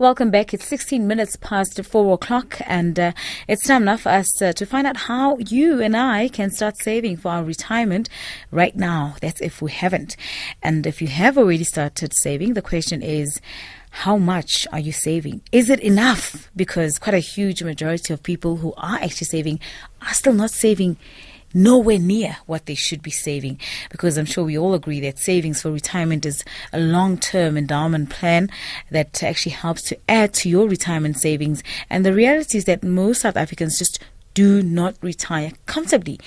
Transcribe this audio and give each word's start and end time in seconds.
Welcome 0.00 0.30
back. 0.30 0.54
It's 0.54 0.64
16 0.68 1.08
minutes 1.08 1.34
past 1.40 1.84
4 1.84 2.14
o'clock, 2.14 2.60
and 2.66 3.00
uh, 3.00 3.12
it's 3.48 3.66
time 3.66 3.86
now 3.86 3.96
for 3.96 4.10
us 4.10 4.40
uh, 4.40 4.52
to 4.52 4.64
find 4.64 4.86
out 4.86 4.96
how 4.96 5.38
you 5.38 5.82
and 5.82 5.96
I 5.96 6.28
can 6.28 6.52
start 6.52 6.76
saving 6.76 7.16
for 7.16 7.32
our 7.32 7.42
retirement 7.42 8.08
right 8.52 8.76
now. 8.76 9.16
That's 9.20 9.40
if 9.40 9.60
we 9.60 9.72
haven't. 9.72 10.16
And 10.62 10.86
if 10.86 11.02
you 11.02 11.08
have 11.08 11.36
already 11.36 11.64
started 11.64 12.14
saving, 12.14 12.54
the 12.54 12.62
question 12.62 13.02
is, 13.02 13.40
how 13.90 14.16
much 14.18 14.68
are 14.72 14.78
you 14.78 14.92
saving? 14.92 15.40
Is 15.50 15.68
it 15.68 15.80
enough? 15.80 16.48
Because 16.54 17.00
quite 17.00 17.14
a 17.14 17.18
huge 17.18 17.64
majority 17.64 18.14
of 18.14 18.22
people 18.22 18.58
who 18.58 18.74
are 18.76 19.00
actually 19.00 19.26
saving 19.26 19.58
are 20.02 20.14
still 20.14 20.32
not 20.32 20.52
saving 20.52 20.96
nowhere 21.54 21.98
near 21.98 22.36
what 22.46 22.66
they 22.66 22.74
should 22.74 23.02
be 23.02 23.10
saving 23.10 23.58
because 23.90 24.16
I'm 24.16 24.26
sure 24.26 24.44
we 24.44 24.58
all 24.58 24.74
agree 24.74 25.00
that 25.00 25.18
savings 25.18 25.62
for 25.62 25.70
retirement 25.70 26.26
is 26.26 26.44
a 26.72 26.80
long 26.80 27.18
term 27.18 27.56
endowment 27.56 28.10
plan 28.10 28.50
that 28.90 29.22
actually 29.22 29.52
helps 29.52 29.82
to 29.84 29.98
add 30.08 30.34
to 30.34 30.48
your 30.48 30.68
retirement 30.68 31.18
savings. 31.18 31.62
And 31.90 32.04
the 32.04 32.12
reality 32.12 32.58
is 32.58 32.64
that 32.66 32.82
most 32.82 33.22
South 33.22 33.36
Africans 33.36 33.78
just 33.78 33.98
do 34.34 34.62
not 34.62 34.94
retire 35.02 35.52
comfortably. 35.66 36.20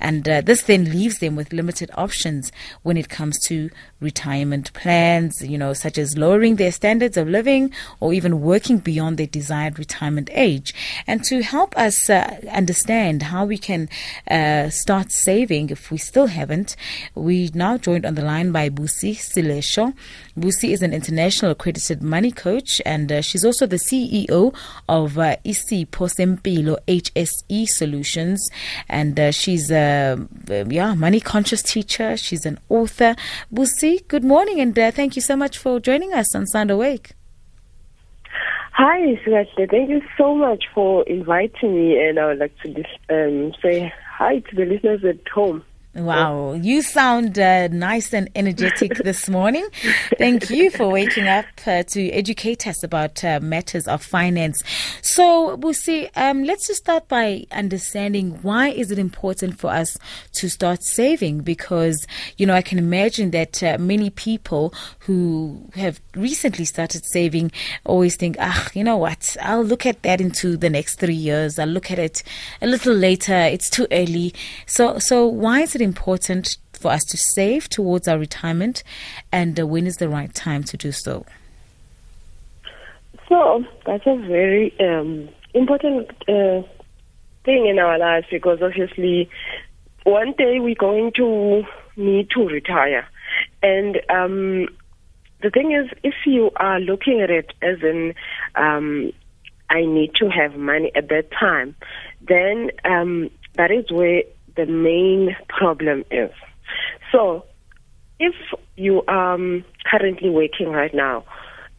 And 0.00 0.28
uh, 0.28 0.40
this 0.40 0.62
then 0.62 0.84
leaves 0.84 1.18
them 1.18 1.36
with 1.36 1.52
limited 1.52 1.90
options 1.94 2.52
when 2.82 2.96
it 2.96 3.08
comes 3.08 3.38
to 3.46 3.70
retirement 4.00 4.72
plans, 4.72 5.42
you 5.42 5.58
know, 5.58 5.72
such 5.72 5.98
as 5.98 6.16
lowering 6.16 6.56
their 6.56 6.70
standards 6.70 7.16
of 7.16 7.28
living 7.28 7.72
or 8.00 8.12
even 8.12 8.40
working 8.40 8.78
beyond 8.78 9.18
their 9.18 9.26
desired 9.26 9.78
retirement 9.78 10.30
age. 10.32 10.74
And 11.06 11.24
to 11.24 11.42
help 11.42 11.76
us 11.76 12.08
uh, 12.08 12.40
understand 12.52 13.24
how 13.24 13.44
we 13.44 13.58
can 13.58 13.88
uh, 14.30 14.70
start 14.70 15.10
saving 15.10 15.70
if 15.70 15.90
we 15.90 15.98
still 15.98 16.26
haven't, 16.26 16.76
we 17.14 17.50
now 17.54 17.76
joined 17.76 18.06
on 18.06 18.14
the 18.14 18.22
line 18.22 18.52
by 18.52 18.70
Busi 18.70 19.16
Selesho. 19.16 19.94
Busi 20.38 20.70
is 20.70 20.82
an 20.82 20.92
international 20.92 21.50
accredited 21.52 22.02
money 22.02 22.30
coach 22.30 22.80
and 22.86 23.10
uh, 23.10 23.20
she's 23.20 23.44
also 23.44 23.66
the 23.66 23.76
CEO 23.76 24.54
of 24.88 25.18
uh, 25.18 25.36
Isipho 25.44 26.08
Sempilo 26.08 26.76
HSE 26.86 27.68
Solutions. 27.68 28.48
And 28.88 29.18
uh, 29.18 29.32
she's 29.32 29.70
uh, 29.88 30.64
yeah, 30.68 30.94
money 30.94 31.20
conscious 31.20 31.62
teacher. 31.62 32.16
She's 32.16 32.44
an 32.46 32.58
author. 32.68 33.16
Busi, 33.52 34.06
good 34.08 34.24
morning, 34.24 34.60
and 34.60 34.78
uh, 34.78 34.90
thank 34.90 35.16
you 35.16 35.22
so 35.22 35.36
much 35.36 35.58
for 35.58 35.80
joining 35.80 36.12
us 36.12 36.34
on 36.34 36.46
Sound 36.46 36.70
Awake. 36.70 37.12
Hi, 38.72 39.20
Sylvester. 39.24 39.66
Thank 39.66 39.90
you 39.90 40.02
so 40.16 40.36
much 40.36 40.64
for 40.72 41.02
inviting 41.08 41.74
me, 41.74 42.00
and 42.00 42.18
I 42.18 42.26
would 42.26 42.38
like 42.38 42.56
to 42.62 42.84
um, 43.10 43.52
say 43.60 43.92
hi 44.08 44.38
to 44.38 44.54
the 44.54 44.64
listeners 44.66 45.04
at 45.04 45.26
home. 45.28 45.64
Wow, 45.94 46.52
you 46.52 46.82
sound 46.82 47.38
uh, 47.38 47.68
nice 47.68 48.12
and 48.12 48.28
energetic 48.34 48.94
this 49.04 49.28
morning. 49.28 49.66
Thank 50.18 50.50
you 50.50 50.70
for 50.70 50.88
waking 50.88 51.26
up 51.26 51.46
uh, 51.66 51.82
to 51.84 52.10
educate 52.10 52.66
us 52.66 52.82
about 52.82 53.24
uh, 53.24 53.40
matters 53.40 53.88
of 53.88 54.02
finance. 54.02 54.62
So, 55.02 55.56
Busi, 55.56 56.10
um, 56.14 56.44
let's 56.44 56.68
just 56.68 56.80
start 56.80 57.08
by 57.08 57.46
understanding 57.50 58.38
why 58.42 58.68
is 58.68 58.90
it 58.90 58.98
important 58.98 59.58
for 59.58 59.70
us 59.70 59.96
to 60.34 60.50
start 60.50 60.84
saving? 60.84 61.40
Because 61.40 62.06
you 62.36 62.46
know, 62.46 62.54
I 62.54 62.62
can 62.62 62.78
imagine 62.78 63.30
that 63.32 63.62
uh, 63.62 63.78
many 63.80 64.10
people 64.10 64.74
who 65.00 65.68
have 65.74 66.00
recently 66.14 66.66
started 66.66 67.02
saving 67.06 67.50
always 67.84 68.14
think, 68.16 68.36
ah, 68.38 68.68
you 68.74 68.84
know 68.84 68.98
what? 68.98 69.36
I'll 69.40 69.64
look 69.64 69.86
at 69.86 70.02
that 70.02 70.20
into 70.20 70.56
the 70.58 70.70
next 70.70 70.96
three 70.96 71.14
years. 71.14 71.58
I'll 71.58 71.66
look 71.66 71.90
at 71.90 71.98
it 71.98 72.22
a 72.60 72.66
little 72.66 72.94
later. 72.94 73.34
It's 73.34 73.70
too 73.70 73.86
early. 73.90 74.34
So, 74.66 74.98
so 74.98 75.26
why 75.26 75.62
is 75.62 75.74
it 75.74 75.87
important 75.88 76.58
for 76.72 76.90
us 76.90 77.04
to 77.04 77.16
save 77.16 77.68
towards 77.68 78.06
our 78.06 78.18
retirement, 78.18 78.82
and 79.32 79.58
uh, 79.58 79.66
when 79.66 79.86
is 79.86 79.96
the 79.96 80.08
right 80.08 80.32
time 80.34 80.62
to 80.64 80.76
do 80.76 80.92
so? 80.92 81.24
So 83.28 83.64
that's 83.84 84.06
a 84.06 84.16
very 84.16 84.74
um, 84.80 85.28
important 85.54 86.10
uh, 86.28 86.62
thing 87.44 87.66
in 87.66 87.78
our 87.78 87.98
lives 87.98 88.26
because 88.30 88.62
obviously 88.62 89.28
one 90.04 90.32
day 90.38 90.60
we're 90.60 90.74
going 90.88 91.12
to 91.16 91.64
need 91.96 92.30
to 92.30 92.40
retire, 92.46 93.06
and 93.62 94.00
um, 94.08 94.68
the 95.42 95.50
thing 95.50 95.72
is, 95.72 95.90
if 96.02 96.14
you 96.26 96.50
are 96.56 96.80
looking 96.80 97.20
at 97.20 97.30
it 97.30 97.52
as 97.62 97.78
in 97.82 98.14
um, 98.54 99.12
I 99.70 99.84
need 99.84 100.14
to 100.16 100.28
have 100.28 100.56
money 100.56 100.90
at 100.94 101.08
that 101.08 101.30
time, 101.30 101.76
then 102.26 102.70
um, 102.84 103.30
that 103.54 103.70
is 103.70 103.90
where 103.90 104.22
the 104.58 104.66
main 104.66 105.36
problem 105.48 106.04
is. 106.10 106.30
So, 107.12 107.44
if 108.18 108.34
you 108.76 109.02
are 109.06 109.34
um, 109.34 109.64
currently 109.88 110.28
working 110.28 110.68
right 110.70 110.92
now 110.92 111.24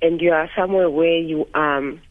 and 0.02 0.22
you 0.22 0.32
are 0.32 0.50
somewhere 0.58 0.90
where 0.90 1.20
you 1.20 1.46
are 1.54 1.78
um, 1.78 2.02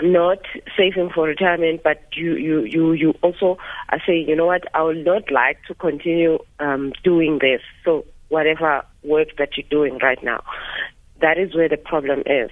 not 0.00 0.38
saving 0.76 1.10
for 1.14 1.26
retirement, 1.26 1.82
but 1.84 2.00
you, 2.14 2.34
you, 2.36 2.62
you, 2.62 2.92
you 2.92 3.14
also 3.22 3.58
are 3.90 4.00
saying, 4.06 4.26
you 4.28 4.36
know 4.36 4.46
what, 4.46 4.62
I 4.74 4.82
would 4.82 5.04
not 5.04 5.30
like 5.30 5.58
to 5.68 5.74
continue 5.74 6.38
um, 6.58 6.92
doing 7.04 7.38
this. 7.40 7.60
So, 7.84 8.06
whatever 8.30 8.82
work 9.02 9.28
that 9.38 9.50
you're 9.56 9.68
doing 9.70 9.98
right 10.02 10.22
now, 10.22 10.42
that 11.20 11.36
is 11.38 11.54
where 11.54 11.68
the 11.68 11.76
problem 11.76 12.20
is. 12.24 12.50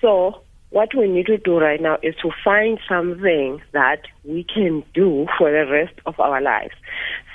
So, 0.00 0.42
what 0.70 0.94
we 0.94 1.08
need 1.08 1.26
to 1.26 1.36
do 1.36 1.58
right 1.58 1.80
now 1.80 1.98
is 2.02 2.14
to 2.22 2.30
find 2.44 2.78
something 2.88 3.60
that 3.72 4.02
we 4.24 4.44
can 4.44 4.84
do 4.94 5.26
for 5.36 5.50
the 5.50 5.70
rest 5.70 5.94
of 6.06 6.18
our 6.20 6.40
lives. 6.40 6.74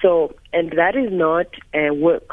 So, 0.01 0.33
and 0.53 0.71
that 0.77 0.95
is 0.95 1.11
not 1.11 1.47
uh, 1.73 1.93
work 1.93 2.29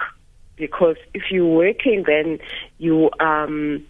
because 0.57 0.97
if 1.13 1.25
you're 1.31 1.45
working, 1.45 2.05
then 2.07 2.39
you 2.79 3.11
um 3.19 3.85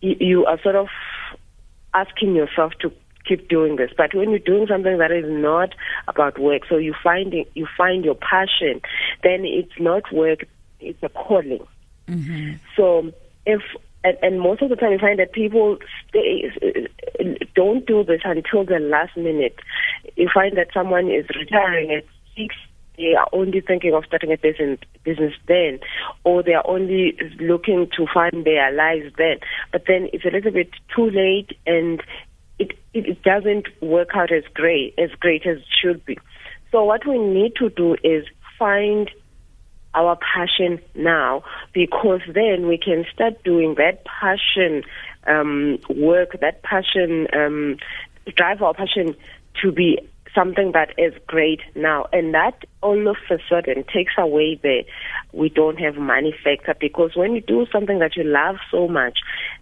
you, 0.00 0.16
you 0.20 0.46
are 0.46 0.60
sort 0.62 0.76
of 0.76 0.88
asking 1.92 2.34
yourself 2.34 2.72
to 2.80 2.90
keep 3.28 3.48
doing 3.48 3.76
this. 3.76 3.90
But 3.96 4.14
when 4.14 4.30
you're 4.30 4.38
doing 4.38 4.66
something 4.66 4.98
that 4.98 5.12
is 5.12 5.26
not 5.28 5.74
about 6.08 6.38
work, 6.38 6.62
so 6.68 6.76
you 6.76 6.94
find 7.02 7.34
it, 7.34 7.50
you 7.54 7.66
find 7.76 8.04
your 8.04 8.14
passion, 8.14 8.80
then 9.22 9.44
it's 9.44 9.78
not 9.78 10.10
work; 10.12 10.46
it's 10.80 11.02
a 11.02 11.10
calling. 11.10 11.66
Mm-hmm. 12.08 12.54
So 12.76 13.12
if 13.44 13.62
and, 14.04 14.16
and 14.22 14.40
most 14.40 14.62
of 14.62 14.68
the 14.68 14.76
time 14.76 14.92
you 14.92 14.98
find 14.98 15.18
that 15.18 15.32
people 15.32 15.78
stay, 16.08 16.50
don't 17.54 17.86
do 17.86 18.04
this 18.04 18.20
until 18.24 18.64
the 18.64 18.78
last 18.78 19.16
minute. 19.16 19.56
You 20.16 20.28
find 20.32 20.56
that 20.56 20.68
someone 20.74 21.10
is 21.10 21.26
retiring 21.36 21.92
at 21.92 22.04
six, 22.36 22.54
they 22.96 23.14
are 23.14 23.28
only 23.32 23.60
thinking 23.60 23.94
of 23.94 24.04
starting 24.06 24.32
a 24.32 24.36
business, 24.36 25.34
then, 25.46 25.78
or 26.24 26.42
they 26.42 26.54
are 26.54 26.66
only 26.66 27.16
looking 27.40 27.88
to 27.96 28.06
find 28.12 28.44
their 28.44 28.72
lives 28.72 29.12
then. 29.16 29.38
But 29.70 29.84
then 29.86 30.08
it's 30.12 30.24
a 30.24 30.30
little 30.30 30.52
bit 30.52 30.70
too 30.94 31.10
late, 31.10 31.56
and 31.66 32.02
it 32.58 32.72
it 32.92 33.22
doesn't 33.22 33.68
work 33.80 34.10
out 34.14 34.30
as 34.30 34.44
great 34.54 34.94
as 34.98 35.10
great 35.20 35.46
as 35.46 35.58
it 35.58 35.64
should 35.80 36.04
be. 36.04 36.18
So 36.70 36.84
what 36.84 37.06
we 37.06 37.18
need 37.18 37.54
to 37.56 37.70
do 37.70 37.96
is 38.04 38.24
find 38.58 39.10
our 39.94 40.16
passion 40.16 40.80
now 40.94 41.42
because 41.72 42.20
then 42.32 42.66
we 42.66 42.78
can 42.78 43.04
start 43.12 43.42
doing 43.44 43.74
that 43.76 44.04
passion 44.04 44.82
um, 45.26 45.78
work, 45.88 46.40
that 46.40 46.62
passion, 46.62 47.26
um, 47.34 47.76
drive 48.36 48.62
our 48.62 48.74
passion 48.74 49.14
to 49.60 49.72
be 49.72 49.98
something 50.34 50.72
that 50.72 50.94
is 50.98 51.12
great 51.26 51.60
now. 51.74 52.06
And 52.12 52.34
that 52.34 52.64
all 52.82 53.08
of 53.08 53.16
a 53.30 53.38
sudden 53.48 53.84
takes 53.92 54.12
away 54.18 54.58
the 54.62 54.84
we 55.32 55.48
don't 55.48 55.78
have 55.78 55.96
money 55.96 56.34
factor 56.44 56.74
because 56.78 57.12
when 57.14 57.34
you 57.34 57.40
do 57.40 57.66
something 57.72 57.98
that 57.98 58.16
you 58.16 58.24
love 58.24 58.56
so 58.70 58.88
much, 58.88 59.18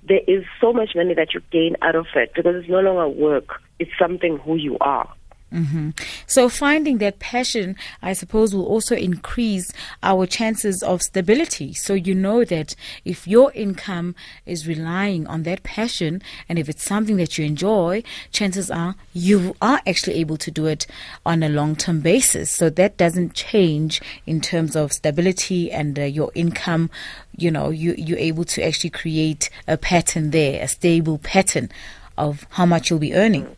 there 0.08 0.20
is 0.26 0.44
so 0.60 0.72
much 0.72 0.90
money 0.94 1.14
that 1.14 1.34
you 1.34 1.40
gain 1.52 1.76
out 1.82 1.94
of 1.94 2.06
it 2.14 2.32
because 2.34 2.56
it's 2.56 2.68
no 2.68 2.80
longer 2.80 3.08
work. 3.08 3.60
It's 3.78 3.90
something 3.98 4.38
who 4.38 4.56
you 4.56 4.76
are. 4.80 5.12
Mm-hmm. 5.52 5.90
So, 6.28 6.48
finding 6.48 6.98
that 6.98 7.18
passion, 7.18 7.74
I 8.02 8.12
suppose, 8.12 8.54
will 8.54 8.66
also 8.66 8.94
increase 8.94 9.72
our 10.00 10.24
chances 10.24 10.80
of 10.80 11.02
stability. 11.02 11.74
So, 11.74 11.94
you 11.94 12.14
know 12.14 12.44
that 12.44 12.76
if 13.04 13.26
your 13.26 13.50
income 13.52 14.14
is 14.46 14.68
relying 14.68 15.26
on 15.26 15.42
that 15.44 15.64
passion 15.64 16.22
and 16.48 16.56
if 16.56 16.68
it's 16.68 16.84
something 16.84 17.16
that 17.16 17.36
you 17.36 17.44
enjoy, 17.44 18.04
chances 18.30 18.70
are 18.70 18.94
you 19.12 19.56
are 19.60 19.80
actually 19.88 20.14
able 20.16 20.36
to 20.36 20.52
do 20.52 20.66
it 20.66 20.86
on 21.26 21.42
a 21.42 21.48
long 21.48 21.74
term 21.74 22.00
basis. 22.00 22.52
So, 22.52 22.70
that 22.70 22.96
doesn't 22.96 23.34
change 23.34 24.00
in 24.26 24.40
terms 24.40 24.76
of 24.76 24.92
stability 24.92 25.72
and 25.72 25.98
uh, 25.98 26.02
your 26.02 26.30
income. 26.36 26.90
You 27.36 27.50
know, 27.50 27.70
you, 27.70 27.96
you're 27.98 28.18
able 28.18 28.44
to 28.44 28.64
actually 28.64 28.90
create 28.90 29.50
a 29.66 29.76
pattern 29.76 30.30
there, 30.30 30.62
a 30.62 30.68
stable 30.68 31.18
pattern 31.18 31.70
of 32.16 32.46
how 32.50 32.66
much 32.66 32.90
you'll 32.90 33.00
be 33.00 33.14
earning. 33.14 33.56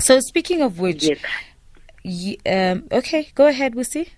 So 0.00 0.20
speaking 0.20 0.62
of 0.62 0.78
which, 0.80 1.04
yes. 1.04 1.18
y- 2.04 2.36
um, 2.50 2.88
okay, 2.92 3.28
go 3.34 3.46
ahead, 3.46 3.74
Busi. 3.74 4.08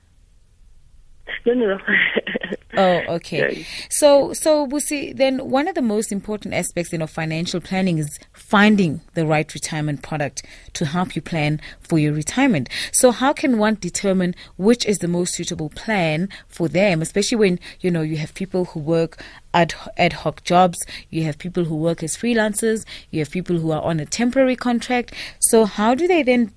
No, 1.47 1.55
no, 1.55 1.67
no. 1.67 1.79
Oh, 2.75 3.03
okay. 3.17 3.57
Yeah. 3.59 3.65
So, 3.91 4.33
so 4.33 4.67
Busi, 4.67 5.17
then 5.17 5.51
one 5.51 5.69
of 5.69 5.75
the 5.75 5.83
most 5.83 6.13
important 6.13 6.55
aspects 6.55 6.93
in 6.93 7.03
of 7.03 7.11
financial 7.11 7.61
planning 7.61 7.99
is 7.99 8.19
finding 8.33 9.01
the 9.15 9.27
right 9.27 9.53
retirement 9.53 10.03
product 10.03 10.45
to 10.75 10.87
help 10.87 11.15
you 11.15 11.23
plan 11.23 11.61
for 11.81 11.99
your 11.99 12.13
retirement. 12.13 12.69
So, 12.93 13.11
how 13.11 13.33
can 13.33 13.59
one 13.59 13.77
determine 13.81 14.35
which 14.57 14.87
is 14.87 14.99
the 14.99 15.09
most 15.09 15.35
suitable 15.35 15.71
plan 15.71 16.29
for 16.49 16.69
them, 16.69 17.03
especially 17.03 17.39
when 17.39 17.61
you 17.81 17.91
know 17.91 18.03
you 18.03 18.17
have 18.17 18.35
people 18.35 18.67
who 18.67 18.81
work 18.81 19.23
ad, 19.55 19.75
ad 19.97 20.13
hoc 20.13 20.45
jobs, 20.45 20.85
you 21.11 21.25
have 21.25 21.39
people 21.39 21.65
who 21.65 21.77
work 21.77 22.03
as 22.03 22.17
freelancers, 22.17 22.85
you 23.11 23.21
have 23.21 23.31
people 23.31 23.59
who 23.59 23.71
are 23.71 23.83
on 23.83 24.01
a 24.01 24.07
temporary 24.07 24.57
contract. 24.57 25.15
So, 25.41 25.65
how 25.65 25.95
do 25.95 26.07
they 26.07 26.23
then 26.23 26.53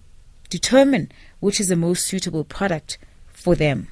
determine 0.49 1.11
which 1.39 1.59
is 1.59 1.67
the 1.67 1.75
most 1.75 2.05
suitable 2.05 2.43
product 2.43 2.97
for 3.27 3.55
them? 3.55 3.87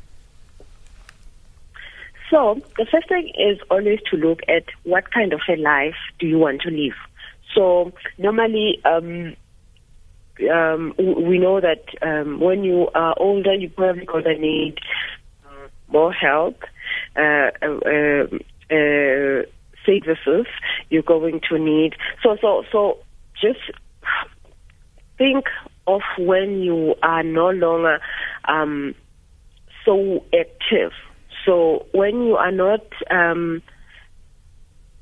So 2.33 2.59
the 2.77 2.88
first 2.91 3.07
thing 3.09 3.31
is 3.38 3.59
always 3.69 4.00
to 4.09 4.18
look 4.18 4.39
at 4.47 4.63
what 4.85 5.12
kind 5.13 5.33
of 5.33 5.41
a 5.47 5.56
life 5.56 5.94
do 6.18 6.25
you 6.25 6.39
want 6.39 6.62
to 6.62 6.71
live. 6.71 6.95
So 7.53 7.91
normally, 8.18 8.81
um, 8.85 9.35
um, 10.51 10.95
we 10.97 11.38
know 11.38 11.62
that 11.62 11.83
um, 12.01 12.39
when 12.39 12.63
you 12.63 12.88
are 12.95 13.13
older, 13.19 13.53
you 13.53 13.69
probably 13.69 14.06
gonna 14.06 14.35
need 14.35 14.80
uh, 15.45 15.68
more 15.89 16.12
help, 16.12 16.63
uh, 17.15 17.51
uh, 17.62 18.25
uh, 18.71 19.44
services. 19.86 20.47
You're 20.89 21.03
going 21.03 21.39
to 21.50 21.59
need 21.59 21.94
so 22.24 22.36
so 22.41 22.63
so. 22.71 22.97
Just 23.39 23.59
think 25.19 25.45
of 25.86 26.01
when 26.18 26.63
you 26.63 26.95
are 27.03 27.21
no 27.21 27.51
longer 27.51 28.00
um, 28.45 28.95
so 29.86 30.25
active 30.33 30.94
so 31.45 31.86
when 31.92 32.24
you 32.24 32.36
are 32.36 32.51
not 32.51 32.86
um, 33.10 33.62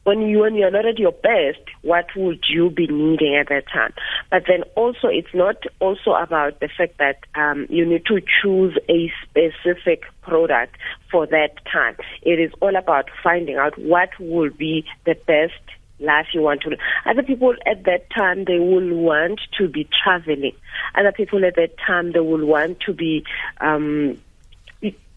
when 0.04 0.22
you 0.22 0.40
when 0.40 0.56
you 0.56 0.66
are 0.66 0.72
not 0.72 0.86
at 0.86 0.98
your 0.98 1.12
best, 1.12 1.62
what 1.84 2.08
would 2.16 2.44
you 2.50 2.70
be 2.70 2.88
needing 2.88 3.36
at 3.36 3.50
that 3.50 3.66
time? 3.72 3.94
But 4.32 4.44
then 4.48 4.64
also, 4.76 5.08
it's 5.08 5.34
not 5.34 5.58
also 5.80 6.12
about 6.14 6.60
the 6.60 6.70
fact 6.76 6.98
that 6.98 7.20
um, 7.36 7.68
you 7.70 7.86
need 7.86 8.06
to 8.08 8.20
choose 8.42 8.78
a 8.90 9.12
specific 9.24 10.04
product 10.22 10.76
for 11.12 11.28
that 11.28 11.64
time. 11.72 11.96
It 12.24 12.40
is 12.40 12.52
all 12.62 12.76
about 12.76 13.10
finding 13.24 13.58
out 13.58 13.78
what 13.78 14.10
will 14.20 14.50
be 14.50 14.86
the 15.06 15.16
best 15.28 15.62
life 16.00 16.28
you 16.34 16.42
want 16.42 16.62
to 16.62 16.70
live. 16.70 16.80
Other 17.06 17.22
people 17.22 17.54
at 17.68 17.84
that 17.84 18.10
time 18.10 18.46
they 18.46 18.58
will 18.58 18.96
want 18.96 19.40
to 19.60 19.68
be 19.68 19.88
traveling. 20.04 20.54
Other 20.96 21.12
people 21.12 21.46
at 21.46 21.56
that 21.58 21.76
time 21.86 22.12
they 22.12 22.20
will 22.20 22.46
want 22.46 22.80
to 22.82 22.94
be 22.94 23.24
um, 23.60 24.20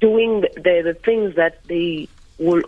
doing 0.04 0.42
the, 0.42 0.82
the 0.84 0.96
things 1.02 1.34
that 1.36 1.54
they 1.66 2.06
will 2.38 2.62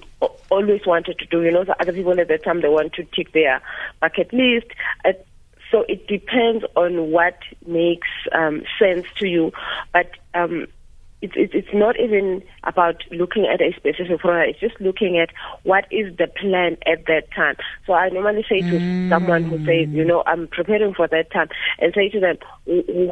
always 0.49 0.81
wanted 0.87 1.19
to 1.19 1.27
do. 1.27 1.43
You 1.43 1.53
know, 1.53 1.65
so 1.65 1.75
other 1.79 1.93
people 1.93 2.19
at 2.19 2.29
that 2.29 2.45
time 2.45 2.63
they 2.63 2.69
want 2.69 2.95
to 2.95 3.05
tick 3.15 3.33
their 3.33 3.61
bucket 4.01 4.33
list. 4.33 4.69
So 5.71 5.85
it 5.87 6.07
depends 6.07 6.65
on 6.77 7.11
what 7.11 7.39
makes 7.67 8.09
um, 8.33 8.63
sense 8.79 9.05
to 9.19 9.27
you. 9.27 9.53
But 9.93 10.11
um, 10.33 10.67
it's, 11.23 11.33
it's, 11.37 11.69
not 11.73 11.99
even 11.99 12.43
about 12.65 13.03
looking 13.11 13.47
at 13.47 13.61
a 13.61 13.73
specific 13.77 14.21
product. 14.21 14.51
It's 14.51 14.61
just 14.61 14.81
looking 14.81 15.19
at 15.19 15.31
what 15.63 15.85
is 15.91 16.15
the 16.17 16.27
plan 16.27 16.77
at 16.87 17.07
that 17.07 17.31
time. 17.35 17.57
So 17.87 17.95
I 17.95 18.11
normally 18.11 18.45
say 18.49 18.61
to 18.61 18.79
mm. 18.79 19.09
someone 19.09 19.45
who 19.45 19.59
says, 19.65 19.89
you 19.89 20.05
know, 20.05 20.23
I'm 20.27 20.47
preparing 20.49 20.95
for 20.95 21.09
that 21.09 21.31
time, 21.33 21.49
and 21.79 21.93
say 21.95 22.09
to 22.11 22.21
them, 22.21 22.37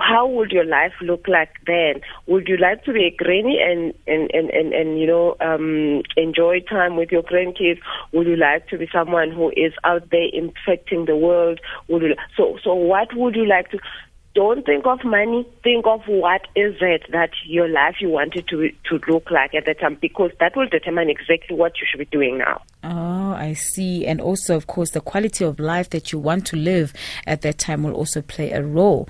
how 0.00 0.26
would 0.26 0.50
your 0.50 0.64
life 0.64 0.92
look 1.00 1.26
like 1.28 1.50
then? 1.66 2.00
Would 2.26 2.48
you 2.48 2.56
like 2.56 2.84
to 2.84 2.92
be 2.92 3.04
a 3.04 3.10
granny 3.10 3.58
and 3.62 3.94
and 4.06 4.30
and 4.34 4.50
and, 4.50 4.72
and 4.72 4.98
you 4.98 5.06
know 5.06 5.36
um, 5.40 6.02
enjoy 6.16 6.60
time 6.60 6.96
with 6.96 7.10
your 7.10 7.22
grandkids? 7.22 7.78
Would 8.12 8.26
you 8.26 8.36
like 8.36 8.68
to 8.68 8.78
be 8.78 8.88
someone 8.92 9.30
who 9.30 9.50
is 9.50 9.72
out 9.84 10.10
there 10.10 10.28
infecting 10.32 11.06
the 11.06 11.16
world? 11.16 11.60
Would 11.88 12.02
you, 12.02 12.16
so 12.36 12.58
so 12.62 12.74
what 12.74 13.14
would 13.14 13.34
you 13.34 13.46
like 13.46 13.70
to? 13.70 13.78
Don't 14.34 14.66
think 14.66 14.84
of 14.86 15.04
money. 15.04 15.46
Think 15.62 15.86
of 15.86 16.02
what 16.06 16.42
is 16.56 16.74
it 16.80 17.04
that 17.12 17.30
your 17.46 17.68
life 17.68 17.96
you 18.00 18.08
wanted 18.08 18.48
to 18.48 18.70
to 18.90 19.00
look 19.08 19.30
like 19.30 19.54
at 19.54 19.66
that 19.66 19.80
time, 19.80 19.96
because 20.00 20.32
that 20.40 20.56
will 20.56 20.68
determine 20.68 21.08
exactly 21.08 21.56
what 21.56 21.72
you 21.80 21.86
should 21.88 21.98
be 21.98 22.04
doing 22.06 22.38
now. 22.38 22.60
Oh, 22.82 23.32
I 23.32 23.54
see. 23.54 24.06
And 24.06 24.20
also, 24.20 24.56
of 24.56 24.66
course, 24.66 24.90
the 24.90 25.00
quality 25.00 25.44
of 25.44 25.58
life 25.58 25.90
that 25.90 26.12
you 26.12 26.18
want 26.18 26.46
to 26.48 26.56
live 26.56 26.92
at 27.26 27.42
that 27.42 27.58
time 27.58 27.82
will 27.82 27.94
also 27.94 28.22
play 28.22 28.50
a 28.50 28.62
role. 28.62 29.08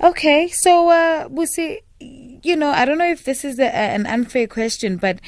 Okay, 0.00 0.48
so 0.48 0.88
uh, 0.88 1.26
we'll 1.28 1.46
see. 1.46 1.80
You 2.00 2.56
know, 2.56 2.70
I 2.70 2.84
don't 2.84 2.98
know 2.98 3.10
if 3.10 3.24
this 3.24 3.44
is 3.44 3.58
a, 3.58 3.74
an 3.74 4.06
unfair 4.06 4.46
question, 4.46 4.96
but 4.96 5.20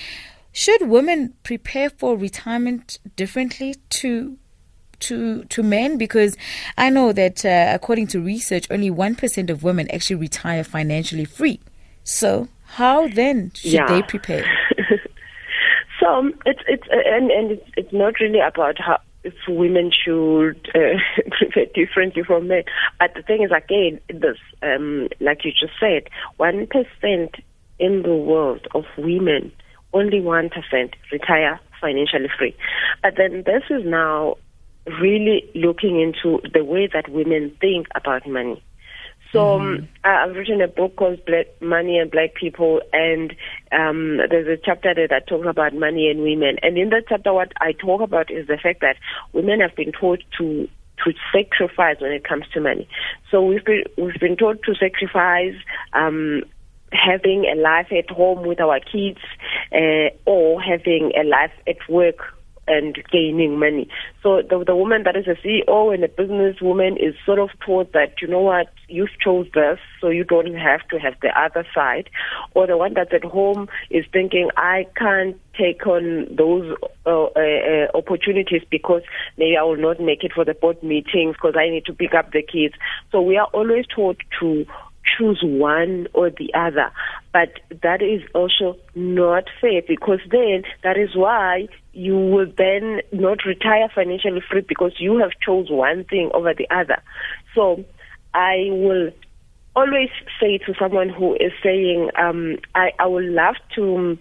should 0.53 0.89
women 0.89 1.35
prepare 1.43 1.91
for 1.91 2.17
retirement 2.17 2.99
differently 3.17 3.75
to 3.91 4.39
to 5.09 5.45
to 5.45 5.63
men 5.63 5.99
because 5.99 6.37
I 6.77 6.91
know 6.91 7.13
that 7.13 7.45
uh, 7.45 7.71
according 7.73 8.09
to 8.09 8.21
research, 8.21 8.67
only 8.71 8.91
one 8.91 9.15
percent 9.15 9.51
of 9.51 9.63
women 9.63 9.91
actually 9.91 10.17
retire 10.17 10.65
financially 10.65 11.25
free. 11.25 11.61
So 12.05 12.49
how 12.65 13.09
then 13.09 13.53
should 13.55 13.73
yeah. 13.73 13.87
they 13.87 14.03
prepare? 14.03 14.45
so 16.01 16.07
um, 16.07 16.35
it's 16.45 16.61
it's 16.67 16.87
uh, 16.89 16.97
and 17.07 17.31
and 17.31 17.53
it's, 17.53 17.71
it's 17.77 17.93
not 17.93 18.21
really 18.21 18.41
about 18.41 18.79
how 18.79 18.99
if 19.23 19.35
women 19.49 19.91
should 19.91 20.69
uh, 20.75 20.99
prepare 21.39 21.67
differently 21.75 22.23
from 22.23 22.49
men. 22.49 22.65
But 22.99 23.15
the 23.15 23.23
thing 23.23 23.43
is, 23.43 23.51
again, 23.51 24.01
this 24.09 24.39
um, 24.63 25.09
like 25.21 25.45
you 25.45 25.53
just 25.53 25.73
said, 25.81 26.09
one 26.37 26.67
percent 26.67 27.37
in 27.79 28.03
the 28.03 28.15
world 28.15 28.67
of 28.75 28.85
women, 28.99 29.53
only 29.93 30.21
one 30.21 30.51
percent 30.51 30.95
retire 31.11 31.59
financially 31.81 32.29
free. 32.39 32.57
But 33.03 33.15
then 33.17 33.45
this 33.47 33.63
is 33.71 33.85
now 33.85 34.37
really 34.87 35.51
looking 35.55 36.01
into 36.01 36.41
the 36.53 36.65
way 36.65 36.89
that 36.93 37.09
women 37.09 37.57
think 37.61 37.87
about 37.95 38.27
money. 38.27 38.63
So 39.33 39.59
mm-hmm. 39.59 39.83
um, 39.83 39.89
I've 40.05 40.37
written 40.37 40.61
a 40.61 40.69
book 40.69 40.95
called 40.95 41.25
Black 41.25 41.47
Money 41.61 41.99
and 41.99 42.09
Black 42.09 42.35
People, 42.35 42.81
and 42.93 43.35
um, 43.73 44.19
there's 44.31 44.47
a 44.47 44.63
chapter 44.63 44.95
there 44.95 45.09
that 45.09 45.27
talks 45.27 45.49
about 45.49 45.75
money 45.75 46.09
and 46.09 46.23
women. 46.23 46.57
And 46.63 46.79
in 46.79 46.91
that 46.91 47.07
chapter, 47.09 47.33
what 47.33 47.53
I 47.61 47.73
talk 47.73 48.01
about 48.01 48.31
is 48.31 48.47
the 48.47 48.59
fact 48.63 48.81
that 48.83 48.97
women 49.33 49.59
have 49.61 49.75
been 49.75 49.91
taught 49.93 50.23
to 50.39 50.69
to 51.05 51.13
sacrifice 51.33 51.97
when 52.01 52.13
it 52.13 52.23
comes 52.23 52.45
to 52.55 52.61
money. 52.61 52.89
So 53.29 53.45
we've 53.45 53.65
been 53.65 53.83
we've 53.99 54.21
been 54.21 54.37
taught 54.37 54.63
to 54.63 54.75
sacrifice 54.77 55.57
um, 55.93 56.45
having 56.93 57.45
a 57.53 57.61
life 57.61 57.89
at 57.91 58.09
home 58.11 58.47
with 58.47 58.61
our 58.61 58.79
kids, 58.79 59.19
uh, 59.73 60.15
or 60.27 60.63
having 60.63 61.11
a 61.19 61.25
life 61.25 61.53
at 61.67 61.79
work 61.89 62.34
and 62.67 62.97
gaining 63.11 63.59
money. 63.59 63.89
So 64.23 64.43
the, 64.43 64.65
the 64.65 64.77
woman 64.77 65.03
that 65.05 65.17
is 65.17 65.27
a 65.27 65.37
CEO 65.47 65.93
and 65.93 66.05
a 66.05 66.09
businesswoman 66.09 66.97
is 66.97 67.15
sort 67.27 67.39
of 67.39 67.51
taught 67.65 67.93
that, 67.93 68.15
you 68.21 68.29
know 68.29 68.41
what, 68.41 68.69
you've 68.89 69.19
chose 69.23 69.47
this, 69.55 69.79
so 70.01 70.09
you 70.09 70.25
don't 70.25 70.55
have 70.55 70.87
to 70.89 70.99
have 70.99 71.15
the 71.21 71.29
other 71.39 71.67
side. 71.75 72.09
Or 72.55 72.67
the 72.67 72.77
one 72.77 72.95
that's 72.95 73.13
at 73.13 73.25
home 73.25 73.69
is 73.91 74.05
thinking, 74.13 74.51
I 74.57 74.87
can't 74.97 75.41
take 75.59 75.87
on 75.87 76.27
those 76.35 76.77
uh, 77.07 77.25
uh, 77.25 77.31
uh 77.37 77.97
opportunities 77.97 78.63
because 78.71 79.03
maybe 79.37 79.57
I 79.57 79.63
will 79.63 79.77
not 79.77 80.01
make 80.01 80.25
it 80.25 80.33
for 80.35 80.45
the 80.45 80.55
board 80.55 80.83
meetings 80.83 81.35
because 81.35 81.55
I 81.57 81.69
need 81.71 81.85
to 81.87 81.93
pick 81.93 82.15
up 82.15 82.33
the 82.33 82.43
kids. 82.43 82.75
So 83.13 83.23
we 83.23 83.37
are 83.37 83.49
always 83.53 83.87
taught 83.95 84.19
to 84.41 84.67
choose 85.17 85.41
one 85.43 86.09
or 86.15 86.31
the 86.31 86.53
other. 86.55 86.91
But 87.33 87.53
that 87.83 88.03
is 88.03 88.23
also 88.35 88.77
not 88.95 89.45
fair 89.61 89.83
because 89.87 90.21
then 90.31 90.65
that 90.83 90.97
is 90.97 91.15
why 91.15 91.69
you 91.95 92.17
will 92.17 92.47
then 92.59 93.01
not 93.13 93.45
retire 93.45 93.89
financially 93.95 94.43
free 94.51 94.63
because 94.63 94.93
you 94.99 95.19
have 95.19 95.31
chose 95.45 95.71
one 95.71 96.05
thing 96.05 96.31
over 96.35 96.53
the 96.55 96.67
other. 96.71 97.03
So 97.55 97.85
I 98.33 98.69
will 98.71 99.11
always 99.77 100.11
say 100.41 100.59
to 100.59 100.75
someone 100.79 101.09
who 101.09 101.35
is 101.35 101.53
saying, 101.63 102.11
um, 102.19 102.57
I, 102.75 102.93
I 102.99 103.07
would 103.07 103.25
love 103.25 103.57
to 103.77 104.19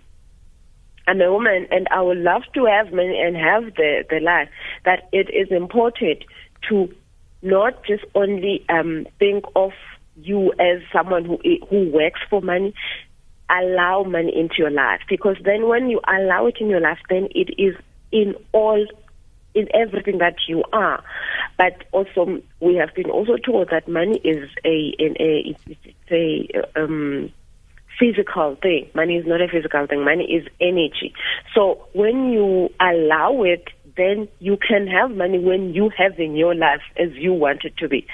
I'm 1.08 1.22
a 1.22 1.32
woman 1.32 1.68
and 1.70 1.88
I 1.92 2.02
would 2.02 2.18
love 2.18 2.44
to 2.54 2.66
have 2.66 2.94
money 2.94 3.20
and 3.20 3.36
have 3.36 3.76
the, 3.76 4.06
the 4.10 4.20
life, 4.20 4.48
that 4.86 5.10
it 5.12 5.30
is 5.30 5.52
important 5.52 6.24
to 6.70 6.94
not 7.42 7.84
just 7.84 8.06
only 8.16 8.64
um, 8.70 9.06
think 9.20 9.44
of 9.56 9.72
you 10.16 10.54
as 10.60 10.82
someone 10.94 11.26
who 11.26 11.40
who 11.70 11.90
works 11.90 12.20
for 12.30 12.42
money 12.42 12.74
allow 13.54 14.04
money 14.04 14.34
into 14.36 14.56
your 14.58 14.72
life. 14.72 15.02
Because 15.08 15.38
then 15.44 15.68
when 15.68 15.90
you 15.90 16.02
allow 16.08 16.48
it 16.48 16.58
in 16.60 16.70
your 16.70 16.82
life 16.82 17.00
then 17.10 17.28
it 17.36 17.54
is 17.58 17.76
in 18.12 18.36
all 18.52 18.86
in 19.56 19.68
everything 19.74 20.18
that 20.18 20.36
you 20.48 20.64
are. 20.74 21.04
But 21.58 21.84
also 21.92 22.42
we 22.60 22.76
have 22.76 22.94
been 22.96 23.10
also 23.10 23.38
told 23.38 23.70
that 23.70 23.88
money 23.88 24.20
is 24.24 24.50
a 24.66 24.94
in 24.98 25.16
a 25.20 25.56
it's 25.68 26.12
a 26.12 26.82
um 26.82 27.32
physical 28.00 28.58
thing. 28.62 28.90
Money 28.96 29.18
is 29.18 29.26
not 29.28 29.42
a 29.42 29.48
physical 29.48 29.86
thing. 29.88 30.04
Money 30.04 30.26
is 30.26 30.48
energy. 30.60 31.14
So 31.54 31.86
when 31.94 32.32
you 32.32 32.70
allow 32.80 33.44
it 33.44 33.70
then 33.96 34.28
you 34.40 34.58
can 34.58 34.88
have 34.88 35.12
money 35.12 35.40
when 35.40 35.74
you 35.74 35.90
have 35.98 36.20
in 36.20 36.36
your 36.36 36.56
life 36.56 36.82
as 36.98 37.12
you 37.14 37.34
want 37.34 37.64
it 37.64 37.78
to 37.78 37.88
be. 37.88 38.06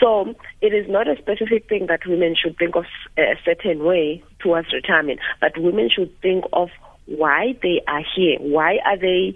So 0.00 0.34
it 0.60 0.72
is 0.72 0.88
not 0.88 1.08
a 1.08 1.16
specific 1.16 1.68
thing 1.68 1.86
that 1.88 2.06
women 2.06 2.34
should 2.40 2.56
think 2.56 2.76
of 2.76 2.84
a 3.18 3.34
certain 3.44 3.84
way 3.84 4.22
towards 4.38 4.72
retirement, 4.72 5.20
but 5.40 5.52
women 5.56 5.88
should 5.94 6.18
think 6.20 6.44
of 6.52 6.70
why 7.06 7.54
they 7.62 7.82
are 7.86 8.02
here. 8.16 8.38
Why 8.38 8.78
are 8.84 8.98
they 8.98 9.34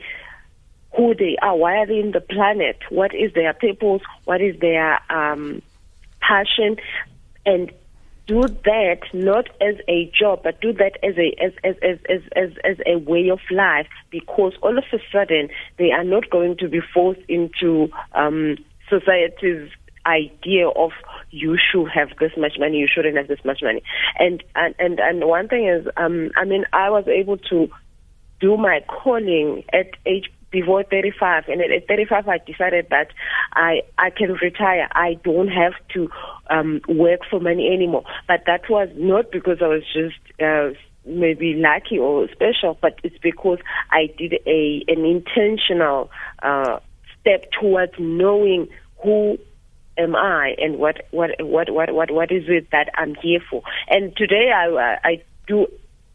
who 0.96 1.14
they 1.14 1.36
are? 1.42 1.56
Why 1.56 1.76
are 1.76 1.86
they 1.86 2.00
in 2.00 2.12
the 2.12 2.20
planet? 2.20 2.78
What 2.90 3.14
is 3.14 3.32
their 3.34 3.52
purpose? 3.52 4.02
What 4.24 4.40
is 4.40 4.58
their 4.60 5.00
um, 5.12 5.62
passion? 6.20 6.76
And 7.44 7.72
do 8.28 8.42
that 8.42 9.00
not 9.14 9.48
as 9.60 9.74
a 9.88 10.10
job, 10.16 10.42
but 10.44 10.60
do 10.60 10.72
that 10.74 10.98
as 11.02 11.16
a 11.16 11.34
as 11.42 11.52
as, 11.64 11.74
as, 11.82 11.98
as, 12.08 12.20
as, 12.36 12.50
as 12.62 12.76
a 12.86 12.96
way 12.98 13.30
of 13.30 13.40
life. 13.50 13.88
Because 14.10 14.52
all 14.62 14.76
of 14.78 14.84
a 14.92 14.98
sudden 15.10 15.48
they 15.78 15.90
are 15.90 16.04
not 16.04 16.30
going 16.30 16.56
to 16.58 16.68
be 16.68 16.80
forced 16.94 17.22
into 17.26 17.88
um, 18.12 18.56
society's 18.88 19.70
idea 20.06 20.68
of 20.68 20.92
you 21.30 21.58
should 21.58 21.88
have 21.88 22.10
this 22.20 22.32
much 22.36 22.58
money, 22.58 22.78
you 22.78 22.88
shouldn't 22.92 23.16
have 23.16 23.28
this 23.28 23.44
much 23.44 23.60
money. 23.62 23.82
And 24.18 24.44
and 24.54 24.74
and, 24.78 25.00
and 25.00 25.26
one 25.26 25.48
thing 25.48 25.66
is, 25.66 25.86
um, 25.96 26.30
I 26.36 26.44
mean, 26.44 26.64
I 26.72 26.90
was 26.90 27.08
able 27.08 27.38
to 27.50 27.68
do 28.40 28.56
my 28.56 28.84
calling 28.88 29.64
at 29.72 29.90
age 30.06 30.30
before 30.50 30.82
35 30.82 31.44
and 31.48 31.60
at 31.60 31.88
35 31.88 32.28
I 32.28 32.38
decided 32.38 32.86
that 32.90 33.08
I 33.52 33.82
I 33.98 34.10
can 34.10 34.32
retire. 34.34 34.88
I 34.92 35.14
don't 35.24 35.48
have 35.48 35.74
to 35.94 36.08
um 36.50 36.80
work 36.88 37.20
for 37.28 37.40
money 37.40 37.70
anymore. 37.72 38.04
But 38.26 38.44
that 38.46 38.68
was 38.68 38.88
not 38.96 39.30
because 39.30 39.58
I 39.60 39.68
was 39.68 39.82
just 39.92 40.40
uh, 40.40 40.70
maybe 41.06 41.54
lucky 41.54 41.98
or 41.98 42.28
special 42.32 42.78
but 42.80 42.98
it's 43.02 43.18
because 43.22 43.58
I 43.90 44.12
did 44.18 44.34
a 44.46 44.84
an 44.88 45.04
intentional 45.04 46.10
uh 46.42 46.80
step 47.20 47.50
towards 47.60 47.92
knowing 47.98 48.68
who 49.02 49.38
am 49.96 50.14
I 50.14 50.54
and 50.58 50.78
what 50.78 51.06
what 51.10 51.30
what 51.40 51.70
what 51.70 51.92
what 51.92 52.10
what 52.10 52.32
is 52.32 52.44
it 52.48 52.68
that 52.72 52.90
I'm 52.94 53.14
here 53.16 53.40
for? 53.50 53.62
And 53.88 54.16
today 54.16 54.50
I 54.54 54.98
I 55.04 55.22
do 55.46 55.66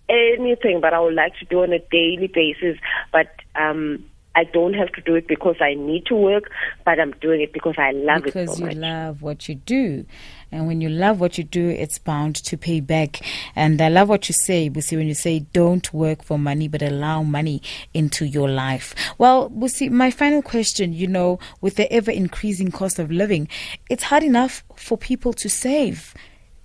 anything 0.10 0.82
that 0.82 0.94
I 0.94 1.00
would 1.00 1.14
like 1.14 1.34
to 1.40 1.46
do 1.46 1.64
on 1.64 1.74
a 1.74 1.80
daily 1.80 2.28
basis, 2.34 2.78
but 3.12 3.28
um 3.56 4.06
I 4.36 4.46
don't 4.46 4.74
have 4.74 4.92
to 4.94 5.02
do 5.02 5.16
it 5.16 5.28
because 5.28 5.56
I 5.62 5.76
need 5.76 6.06
to 6.08 6.16
work, 6.16 6.50
but 6.86 7.00
I'm 7.00 7.12
doing 7.22 7.42
it 7.42 7.54
because 7.54 7.76
I 7.78 7.92
love 7.92 8.24
because 8.24 8.50
it 8.50 8.56
so 8.56 8.60
you 8.62 8.66
much. 8.68 8.76
love 8.78 9.22
what 9.22 9.48
you 9.48 9.56
do. 9.56 10.06
And 10.52 10.68
when 10.68 10.82
you 10.82 10.90
love 10.90 11.20
what 11.20 11.38
you 11.38 11.44
do, 11.44 11.70
it's 11.70 12.00
bound 12.00 12.36
to 12.38 12.58
pay 12.58 12.80
back. 12.80 13.22
And 13.56 13.82
I 13.82 13.90
love 13.90 14.10
what 14.10 14.28
you 14.30 14.34
say, 14.34 14.70
Busi, 14.70 14.98
when 14.98 15.08
you 15.08 15.14
say 15.14 15.40
don't 15.40 15.92
work 15.94 16.24
for 16.24 16.40
money, 16.40 16.68
but 16.68 16.82
allow 16.82 17.24
money 17.24 17.62
into 17.94 18.26
your 18.26 18.50
life. 18.50 18.96
Well, 19.18 19.50
Busi, 19.50 19.90
my 19.90 20.10
final 20.10 20.42
question, 20.42 20.94
you 20.94 21.08
know, 21.08 21.40
with 21.62 21.76
the 21.76 21.92
ever 21.92 22.12
increasing 22.12 22.72
cost 22.72 23.00
of 23.00 23.12
living, 23.12 23.48
it's 23.90 24.04
hard 24.04 24.24
enough 24.24 24.64
for 24.76 24.98
people 24.98 25.34
to 25.34 25.50
save 25.50 26.14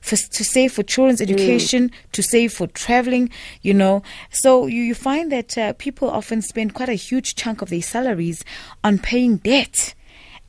for, 0.00 0.16
to 0.16 0.44
save 0.44 0.72
for 0.72 0.82
children's 0.82 1.20
education, 1.20 1.90
mm. 1.90 2.12
to 2.12 2.22
save 2.22 2.52
for 2.52 2.66
traveling, 2.66 3.30
you 3.62 3.74
know. 3.74 4.02
So 4.30 4.66
you, 4.66 4.82
you 4.82 4.94
find 4.94 5.30
that 5.32 5.58
uh, 5.58 5.72
people 5.74 6.10
often 6.10 6.42
spend 6.42 6.74
quite 6.74 6.88
a 6.88 6.94
huge 6.94 7.34
chunk 7.34 7.62
of 7.62 7.70
their 7.70 7.82
salaries 7.82 8.44
on 8.82 8.98
paying 8.98 9.38
debt. 9.38 9.94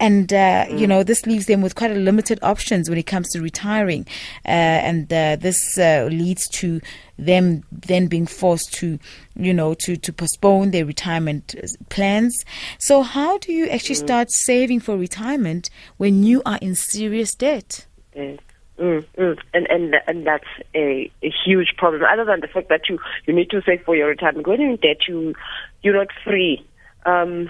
And, 0.02 0.32
uh, 0.32 0.66
mm. 0.66 0.80
you 0.80 0.88
know, 0.88 1.04
this 1.04 1.26
leaves 1.26 1.48
them 1.48 1.62
with 1.62 1.76
quite 1.76 1.92
a 1.92 1.96
limited 1.96 2.40
options 2.42 2.90
when 2.90 2.98
it 2.98 3.06
comes 3.06 3.28
to 3.32 3.42
retiring. 3.42 4.06
Uh, 4.46 4.80
and 4.88 5.12
uh, 5.12 5.36
this 5.36 5.78
uh, 5.78 6.08
leads 6.10 6.48
to 6.52 6.80
them 7.18 7.64
then 7.70 8.08
being 8.08 8.26
forced 8.26 8.74
to, 8.76 8.98
you 9.36 9.54
know, 9.54 9.74
to, 9.74 9.98
to 9.98 10.14
postpone 10.14 10.72
their 10.72 10.86
retirement 10.86 11.54
uh, 11.62 11.68
plans. 11.90 12.46
So 12.78 13.02
how 13.02 13.40
do 13.40 13.52
you 13.52 13.68
actually 13.68 13.96
mm. 13.96 14.06
start 14.06 14.32
saving 14.32 14.80
for 14.80 14.96
retirement 14.96 15.70
when 15.98 16.24
you 16.24 16.42
are 16.46 16.60
in 16.62 16.76
serious 16.76 17.36
debt? 17.36 17.86
Yes. 18.16 18.40
Mm, 18.80 19.06
mm. 19.18 19.38
And 19.54 19.68
and 19.70 19.96
and 20.08 20.26
that's 20.26 20.48
a, 20.74 21.12
a 21.22 21.34
huge 21.46 21.74
problem. 21.78 22.04
Other 22.04 22.24
than 22.24 22.40
the 22.40 22.48
fact 22.48 22.70
that 22.70 22.88
you 22.88 22.98
you 23.26 23.34
need 23.34 23.50
to 23.50 23.62
save 23.66 23.84
for 23.84 23.96
your 23.96 24.08
retirement, 24.08 24.48
when 24.48 24.62
you're 24.62 24.70
in 24.72 24.78
debt, 24.78 25.08
you 25.08 25.36
you're 25.82 25.96
not 25.96 26.08
free. 26.24 26.66
Um, 27.06 27.50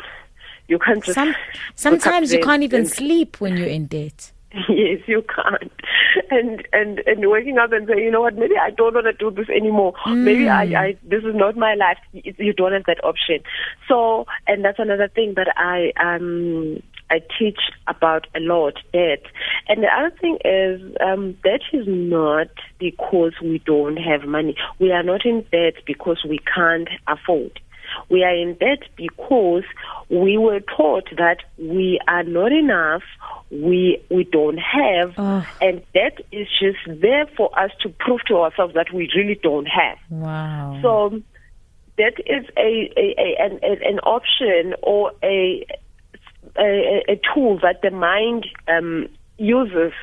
you 0.67 0.79
can't 0.79 1.03
just. 1.03 1.15
Some, 1.15 1.35
sometimes 1.75 2.33
you 2.33 2.41
can't 2.41 2.63
even 2.63 2.85
sleep 2.99 3.39
when 3.39 3.57
you're 3.57 3.67
in 3.67 3.85
debt. 3.87 4.31
Yes, 4.67 5.01
you 5.05 5.23
can't. 5.23 5.71
And 6.31 6.67
and 6.73 6.99
and 7.05 7.29
waking 7.29 7.59
up 7.59 7.71
and 7.71 7.87
saying, 7.87 7.99
you 7.99 8.09
know 8.09 8.21
what, 8.21 8.35
maybe 8.35 8.55
I 8.57 8.71
don't 8.71 8.95
want 8.95 9.05
to 9.05 9.13
do 9.13 9.29
this 9.29 9.49
anymore. 9.49 9.93
Mm. 10.07 10.23
Maybe 10.23 10.49
I, 10.49 10.63
I 10.63 10.97
this 11.03 11.23
is 11.23 11.35
not 11.35 11.55
my 11.55 11.75
life. 11.75 11.99
You 12.13 12.53
don't 12.53 12.73
have 12.73 12.85
that 12.85 13.03
option. 13.03 13.41
So, 13.87 14.25
and 14.47 14.65
that's 14.65 14.79
another 14.79 15.07
thing 15.07 15.35
that 15.35 15.53
I 15.55 15.91
um 16.03 16.81
I 17.09 17.21
teach 17.37 17.59
about 17.87 18.27
a 18.35 18.39
lot, 18.39 18.75
debt. 18.93 19.23
And 19.67 19.83
the 19.83 19.87
other 19.87 20.15
thing 20.21 20.37
is, 20.45 20.81
um, 21.05 21.33
debt 21.43 21.61
is 21.73 21.85
not 21.87 22.49
because 22.79 23.33
we 23.41 23.59
don't 23.65 23.97
have 23.97 24.23
money. 24.23 24.55
We 24.79 24.91
are 24.91 25.03
not 25.03 25.25
in 25.25 25.45
debt 25.51 25.75
because 25.85 26.23
we 26.27 26.39
can't 26.39 26.89
afford. 27.07 27.59
We 28.09 28.23
are 28.23 28.35
in 28.35 28.55
debt 28.55 28.87
because 28.95 29.63
we 30.09 30.37
were 30.37 30.59
taught 30.59 31.09
that 31.17 31.37
we 31.57 31.99
are 32.07 32.23
not 32.23 32.51
enough, 32.51 33.03
we 33.51 34.03
we 34.09 34.25
don't 34.25 34.59
have, 34.59 35.13
oh. 35.17 35.45
and 35.59 35.81
that 35.95 36.21
is 36.31 36.47
just 36.59 37.01
there 37.01 37.25
for 37.35 37.57
us 37.57 37.71
to 37.81 37.89
prove 37.89 38.21
to 38.27 38.37
ourselves 38.37 38.75
that 38.75 38.93
we 38.93 39.11
really 39.15 39.39
don't 39.41 39.65
have. 39.65 39.97
Wow. 40.09 40.79
So 40.81 41.21
that 41.97 42.13
is 42.25 42.45
a, 42.57 42.91
a, 42.95 43.15
a 43.17 43.35
an, 43.39 43.59
an 43.63 43.99
option 43.99 44.75
or 44.83 45.11
a 45.23 45.65
a, 46.59 47.13
a 47.13 47.21
tool 47.33 47.59
that 47.61 47.81
the 47.81 47.91
mind 47.91 48.45
um, 48.67 49.07
uses 49.37 49.93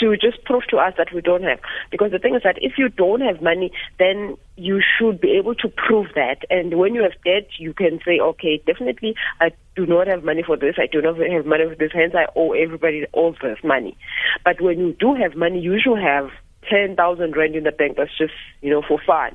to 0.00 0.16
just 0.16 0.42
prove 0.44 0.62
to 0.70 0.76
us 0.78 0.94
that 0.96 1.12
we 1.14 1.20
don't 1.20 1.42
have. 1.42 1.60
Because 1.90 2.10
the 2.10 2.18
thing 2.18 2.34
is 2.34 2.42
that 2.42 2.56
if 2.60 2.72
you 2.78 2.88
don't 2.88 3.20
have 3.20 3.42
money, 3.42 3.70
then 3.98 4.36
you 4.56 4.80
should 4.80 5.20
be 5.20 5.36
able 5.38 5.54
to 5.56 5.68
prove 5.68 6.08
that. 6.14 6.38
And 6.50 6.78
when 6.78 6.94
you 6.94 7.02
have 7.02 7.12
debt, 7.24 7.48
you 7.58 7.72
can 7.72 8.00
say, 8.04 8.18
okay, 8.18 8.62
definitely 8.66 9.14
I 9.40 9.52
do 9.76 9.86
not 9.86 10.06
have 10.06 10.24
money 10.24 10.42
for 10.42 10.56
this. 10.56 10.76
I 10.78 10.86
do 10.90 11.00
not 11.02 11.18
have 11.18 11.46
money 11.46 11.64
for 11.68 11.76
this. 11.76 11.92
Hence, 11.92 12.14
I 12.14 12.26
owe 12.34 12.52
everybody 12.52 13.04
all 13.12 13.32
this 13.40 13.58
money. 13.62 13.96
But 14.44 14.60
when 14.60 14.78
you 14.78 14.96
do 14.98 15.14
have 15.14 15.36
money, 15.36 15.60
you 15.60 15.78
should 15.80 15.98
have 15.98 16.30
10,000 16.70 17.36
rand 17.36 17.54
in 17.54 17.64
the 17.64 17.72
bank. 17.72 17.96
That's 17.96 18.16
just, 18.16 18.34
you 18.60 18.70
know, 18.70 18.82
for 18.86 19.00
fun. 19.06 19.32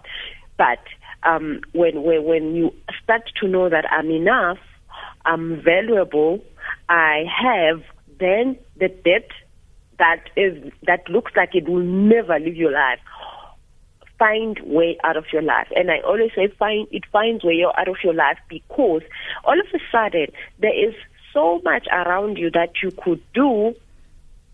But 0.57 0.79
um, 1.24 1.62
when, 1.74 2.03
when, 2.03 2.24
when 2.24 2.55
you 2.55 2.74
start 3.03 3.24
to 3.41 3.47
know 3.47 3.69
that 3.69 3.86
I'm 3.91 4.09
enough, 4.09 4.57
I'm 5.25 5.62
valuable, 5.62 6.39
I 6.89 7.24
have, 7.41 7.84
then 8.20 8.58
the 8.77 8.89
debt 8.89 9.29
that 10.00 10.29
is 10.36 10.72
that 10.84 11.10
looks 11.10 11.32
like 11.36 11.56
it 11.56 11.67
will 11.67 11.84
never 11.84 12.38
leave 12.39 12.56
your 12.56 12.72
life 12.72 13.00
find 14.20 14.60
way 14.65 14.98
out 15.03 15.17
of 15.17 15.25
your 15.32 15.41
life. 15.41 15.67
And 15.75 15.91
I 15.91 16.00
always 16.00 16.32
say 16.36 16.48
find 16.60 16.88
it 16.91 17.03
finds 17.12 17.44
way 17.44 17.63
out 17.63 17.88
of 17.88 17.98
your 18.03 18.13
life 18.13 18.38
because 18.50 19.01
all 19.44 19.60
of 19.60 19.67
a 19.74 19.79
sudden 19.91 20.27
there 20.60 20.88
is 20.88 20.96
so 21.34 21.62
much 21.63 21.88
around 21.91 22.38
you 22.38 22.50
that 22.51 22.82
you 22.82 22.91
could 22.91 23.22
do 23.34 23.75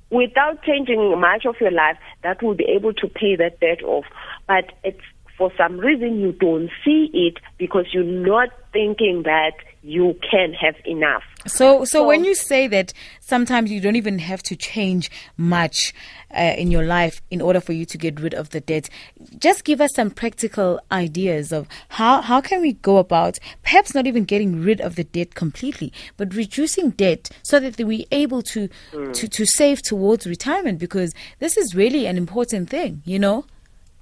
without 0.10 0.62
changing 0.64 1.20
much 1.20 1.46
of 1.46 1.56
your 1.60 1.72
life 1.72 1.98
that 2.24 2.44
will 2.44 2.54
be 2.56 2.66
able 2.66 2.94
to 2.94 3.08
pay 3.08 3.36
that 3.36 3.60
debt 3.60 3.82
off. 3.84 4.06
But 4.48 4.72
it's 4.84 5.02
for 5.44 5.52
some 5.58 5.78
reason 5.78 6.22
you 6.22 6.32
don't 6.32 6.70
see 6.86 7.10
it 7.12 7.34
because 7.58 7.86
you're 7.92 8.06
not 8.06 8.48
thinking 8.72 9.24
that 9.24 9.52
you 9.82 10.18
can 10.32 10.54
have 10.54 10.76
enough. 10.86 11.22
So, 11.46 11.80
so, 11.80 11.84
so, 11.84 12.08
when 12.08 12.24
you 12.24 12.34
say 12.34 12.68
that 12.68 12.94
sometimes 13.20 13.70
you 13.70 13.82
don't 13.82 13.98
even 13.98 14.20
have 14.20 14.42
to 14.44 14.56
change 14.56 15.12
much 15.36 15.94
uh, 16.34 16.54
in 16.58 16.72
your 16.72 16.86
life 16.86 17.22
in 17.30 17.42
order 17.42 17.60
for 17.60 17.74
you 17.74 17.84
to 17.88 17.98
get 17.98 18.22
rid 18.22 18.34
of 18.34 18.52
the 18.52 18.62
debt, 18.62 18.90
just 19.38 19.66
give 19.66 19.82
us 19.82 19.94
some 19.94 20.12
practical 20.12 20.80
ideas 20.94 21.52
of 21.52 21.68
how 21.90 22.22
how 22.22 22.40
can 22.40 22.62
we 22.62 22.72
go 22.72 22.96
about 22.96 23.38
perhaps 23.64 23.94
not 23.94 24.08
even 24.08 24.24
getting 24.24 24.62
rid 24.62 24.80
of 24.80 24.96
the 24.96 25.04
debt 25.04 25.36
completely, 25.36 25.92
but 26.16 26.34
reducing 26.34 26.92
debt 26.92 27.30
so 27.44 27.60
that 27.60 27.78
we're 27.86 28.06
able 28.12 28.42
to 28.42 28.70
mm. 28.94 29.14
to 29.14 29.28
to 29.28 29.46
save 29.46 29.82
towards 29.82 30.26
retirement 30.26 30.80
because 30.80 31.14
this 31.40 31.58
is 31.58 31.76
really 31.76 32.06
an 32.06 32.16
important 32.16 32.70
thing, 32.70 33.02
you 33.04 33.20
know. 33.20 33.44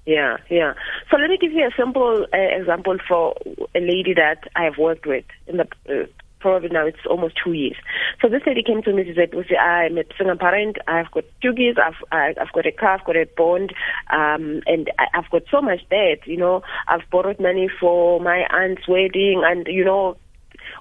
Yeah, 0.06 0.38
yeah. 0.50 0.74
So 1.10 1.18
let 1.18 1.30
me 1.30 1.38
give 1.40 1.52
you 1.52 1.66
a 1.66 1.72
simple 1.78 2.26
uh, 2.34 2.38
example 2.38 2.98
for 3.08 3.36
a 3.76 3.80
lady 3.80 4.14
that 4.16 4.50
I 4.56 4.64
have 4.64 4.78
worked 4.78 5.06
with 5.06 5.26
in 5.48 5.58
the 5.58 5.68
uh, 5.88 6.08
probably 6.42 6.70
now 6.70 6.86
it's 6.86 7.06
almost 7.08 7.36
two 7.42 7.54
years. 7.54 7.78
So 8.22 8.28
this 8.28 8.42
lady 8.46 8.64
came 8.64 8.82
to 8.82 8.94
me 8.94 9.04
and 9.04 9.16
said, 9.16 9.32
"Busi, 9.32 9.58
I'm 9.58 9.98
a 9.98 10.04
single 10.18 10.38
parent. 10.38 10.78
I've 10.88 11.12
got 11.12 11.24
two 11.42 11.54
kids. 11.54 11.78
I've 11.78 12.04
I've 12.12 12.52
got 12.52 12.66
a 12.66 12.72
car. 12.72 12.96
I've 12.96 13.06
got 13.06 13.16
a 13.16 13.28
bond, 13.38 13.74
um, 14.10 14.62
and 14.66 14.92
I've 15.14 15.30
got 15.30 15.44
so 15.50 15.62
much 15.62 15.88
debt. 15.90 16.26
You 16.26 16.38
know, 16.38 16.64
I've 16.88 17.08
borrowed 17.10 17.40
money 17.40 17.70
for 17.80 18.20
my 18.20 18.46
aunt's 18.50 18.88
wedding, 18.88 19.44
and 19.46 19.68
you 19.68 19.86
know, 19.86 20.18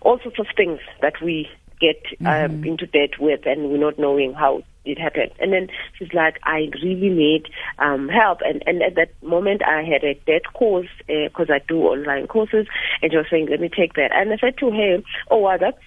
all 0.02 0.18
sorts 0.22 0.38
of 0.38 0.46
things 0.56 0.80
that 1.02 1.20
we 1.22 1.48
get 1.80 2.02
um, 2.20 2.26
mm-hmm. 2.26 2.64
into 2.64 2.86
debt 2.86 3.20
with, 3.20 3.40
and 3.46 3.70
we're 3.70 3.78
not 3.78 3.98
knowing 3.98 4.34
how 4.34 4.62
it 4.84 4.98
happened. 4.98 5.32
And 5.38 5.52
then 5.52 5.68
she's 5.98 6.12
like, 6.12 6.38
I 6.44 6.70
really 6.82 7.10
need 7.10 7.48
um, 7.78 8.08
help. 8.08 8.38
And, 8.42 8.62
and 8.66 8.82
at 8.82 8.94
that 8.96 9.10
moment, 9.22 9.62
I 9.64 9.82
had 9.82 10.04
a 10.04 10.14
debt 10.26 10.52
course 10.54 10.88
because 11.06 11.50
uh, 11.50 11.54
I 11.54 11.60
do 11.68 11.82
online 11.82 12.26
courses. 12.26 12.66
And 13.02 13.12
she 13.12 13.16
was 13.16 13.26
saying, 13.30 13.48
let 13.50 13.60
me 13.60 13.68
take 13.68 13.94
that. 13.94 14.10
And 14.12 14.32
I 14.32 14.36
said 14.38 14.58
to 14.58 14.70
her, 14.70 14.98
oh, 15.30 15.38
wow, 15.38 15.56
that's 15.58 15.78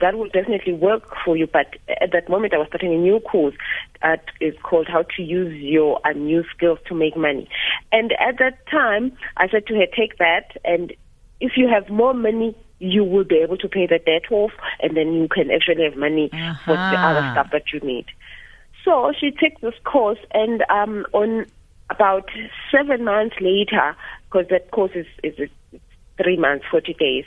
that 0.00 0.16
will 0.16 0.28
definitely 0.28 0.72
work 0.72 1.14
for 1.24 1.36
you. 1.36 1.46
But 1.46 1.76
at 2.00 2.12
that 2.12 2.28
moment, 2.28 2.54
I 2.54 2.58
was 2.58 2.68
starting 2.68 2.94
a 2.94 2.98
new 2.98 3.20
course 3.20 3.54
that 4.02 4.24
is 4.40 4.54
called 4.62 4.88
How 4.88 5.04
to 5.16 5.22
Use 5.22 5.54
Your 5.62 6.00
New 6.14 6.44
Skills 6.54 6.78
to 6.86 6.94
Make 6.94 7.16
Money. 7.16 7.48
And 7.92 8.12
at 8.12 8.38
that 8.38 8.66
time, 8.70 9.12
I 9.36 9.48
said 9.48 9.66
to 9.66 9.74
her, 9.74 9.86
take 9.94 10.18
that, 10.18 10.56
and 10.64 10.92
if 11.40 11.52
you 11.56 11.68
have 11.68 11.90
more 11.90 12.14
money, 12.14 12.56
you 12.82 13.04
will 13.04 13.24
be 13.24 13.36
able 13.36 13.56
to 13.58 13.68
pay 13.68 13.86
the 13.86 13.98
debt 13.98 14.30
off, 14.30 14.52
and 14.80 14.96
then 14.96 15.12
you 15.14 15.28
can 15.28 15.50
actually 15.50 15.84
have 15.84 15.96
money 15.96 16.28
uh-huh. 16.32 16.54
for 16.64 16.72
the 16.72 16.98
other 16.98 17.30
stuff 17.32 17.48
that 17.52 17.72
you 17.72 17.80
need. 17.80 18.06
So 18.84 19.12
she 19.18 19.30
takes 19.30 19.60
this 19.60 19.74
course, 19.84 20.18
and 20.34 20.64
um, 20.68 21.06
on 21.12 21.46
about 21.90 22.28
seven 22.70 23.04
months 23.04 23.36
later, 23.40 23.96
because 24.24 24.48
that 24.50 24.70
course 24.70 24.92
is, 24.94 25.06
is 25.22 25.48
three 26.20 26.36
months, 26.36 26.64
40 26.70 26.94
days. 26.94 27.24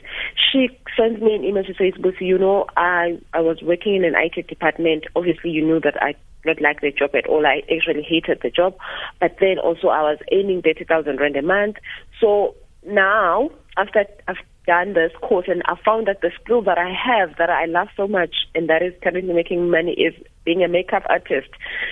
She 0.52 0.70
sends 0.98 1.22
me 1.22 1.36
an 1.36 1.44
email. 1.44 1.64
She 1.64 1.74
says, 1.74 1.94
Busi, 2.02 2.22
you 2.22 2.38
know, 2.38 2.66
I, 2.76 3.20
I 3.34 3.42
was 3.42 3.62
working 3.62 3.96
in 3.96 4.04
an 4.04 4.16
IT 4.16 4.48
department. 4.48 5.06
Obviously, 5.16 5.52
you 5.52 5.66
knew 5.66 5.80
that 5.82 6.02
I 6.02 6.16
not 6.46 6.62
like 6.62 6.82
the 6.82 6.92
job 6.92 7.16
at 7.16 7.28
all. 7.28 7.46
I 7.46 7.64
actually 7.74 8.04
hated 8.04 8.40
the 8.44 8.52
job. 8.52 8.76
But 9.20 9.38
then 9.40 9.58
also 9.58 9.88
I 9.88 10.02
was 10.04 10.20
earning 10.32 10.62
30,000 10.62 11.20
rand 11.20 11.36
a 11.36 11.42
month. 11.42 11.78
So 12.22 12.56
now, 12.86 13.50
after 13.78 14.06
I've 14.28 14.38
done 14.68 14.94
this 14.94 15.12
course 15.22 15.48
and 15.48 15.62
I 15.66 15.76
found 15.84 16.08
that 16.08 16.22
the 16.22 16.32
skill 16.42 16.62
that 16.64 16.78
I 16.78 16.92
have 16.92 17.38
that 17.38 17.50
I 17.50 17.66
love 17.66 17.88
so 17.96 18.08
much 18.08 18.36
and 18.54 18.70
that 18.70 18.82
is 18.82 18.94
currently 19.02 19.34
making 19.34 19.70
money 19.70 19.92
is 19.94 20.14
being 20.44 20.64
a 20.64 20.68
makeup 20.68 21.04
artist. 21.10 21.50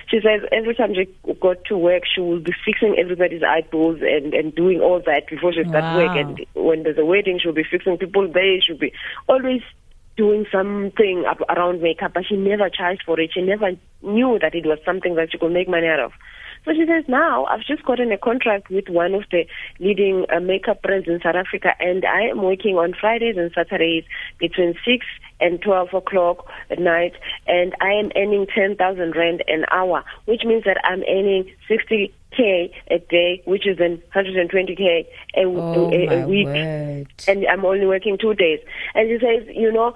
She 0.07 0.17
says 0.17 0.47
every 0.51 0.75
time 0.75 0.93
she 0.93 1.07
got 1.41 1.65
to 1.65 1.77
work, 1.77 2.03
she 2.05 2.21
will 2.21 2.39
be 2.39 2.53
fixing 2.65 2.95
everybody's 2.97 3.43
eyeballs 3.43 3.99
and, 4.01 4.33
and 4.33 4.53
doing 4.55 4.79
all 4.79 5.01
that 5.05 5.27
before 5.29 5.53
she 5.53 5.61
starts 5.61 5.83
wow. 5.83 5.97
work. 5.97 6.17
And 6.17 6.45
when 6.53 6.83
there's 6.83 6.97
a 6.97 7.05
wedding, 7.05 7.39
she'll 7.41 7.53
be 7.53 7.65
fixing 7.69 7.97
people 7.97 8.27
there. 8.31 8.61
She'll 8.61 8.77
be 8.77 8.93
always 9.27 9.61
doing 10.15 10.45
something 10.51 11.25
around 11.49 11.81
makeup, 11.81 12.11
but 12.13 12.25
she 12.27 12.35
never 12.35 12.69
charged 12.69 13.03
for 13.05 13.19
it. 13.19 13.31
She 13.33 13.41
never 13.41 13.71
knew 14.01 14.37
that 14.41 14.53
it 14.53 14.65
was 14.65 14.77
something 14.85 15.15
that 15.15 15.31
she 15.31 15.37
could 15.39 15.51
make 15.51 15.67
money 15.67 15.87
out 15.87 15.99
of. 15.99 16.11
So 16.65 16.73
she 16.73 16.85
says, 16.87 17.03
now 17.07 17.45
I've 17.45 17.63
just 17.63 17.83
gotten 17.83 18.11
a 18.11 18.17
contract 18.17 18.69
with 18.69 18.87
one 18.87 19.13
of 19.13 19.23
the 19.31 19.45
leading 19.79 20.25
uh, 20.33 20.39
makeup 20.39 20.81
brands 20.81 21.07
in 21.07 21.19
South 21.21 21.35
Africa, 21.35 21.73
and 21.79 22.05
I 22.05 22.21
am 22.21 22.41
working 22.41 22.77
on 22.77 22.93
Fridays 22.99 23.35
and 23.37 23.51
Saturdays 23.53 24.05
between 24.39 24.73
6 24.85 25.05
and 25.41 25.61
12 25.61 25.93
o'clock 25.93 26.47
at 26.69 26.79
night, 26.79 27.13
and 27.47 27.73
I 27.81 27.91
am 27.91 28.11
earning 28.15 28.47
10,000 28.53 29.15
Rand 29.15 29.43
an 29.47 29.65
hour, 29.71 30.03
which 30.25 30.43
means 30.45 30.63
that 30.63 30.77
I'm 30.85 31.03
earning 31.09 31.51
60 31.67 32.13
k 32.35 32.71
a 32.89 32.97
day, 32.97 33.41
which 33.45 33.67
is 33.67 33.77
then 33.77 34.01
120k 34.15 35.05
a, 35.35 35.43
oh, 35.43 35.91
a, 35.91 36.23
a 36.23 36.27
week, 36.27 36.47
word. 36.47 37.07
and 37.27 37.45
I'm 37.47 37.63
only 37.65 37.85
working 37.85 38.17
two 38.17 38.33
days. 38.33 38.59
And 38.95 39.09
she 39.09 39.23
says, 39.23 39.47
you 39.55 39.71
know, 39.71 39.95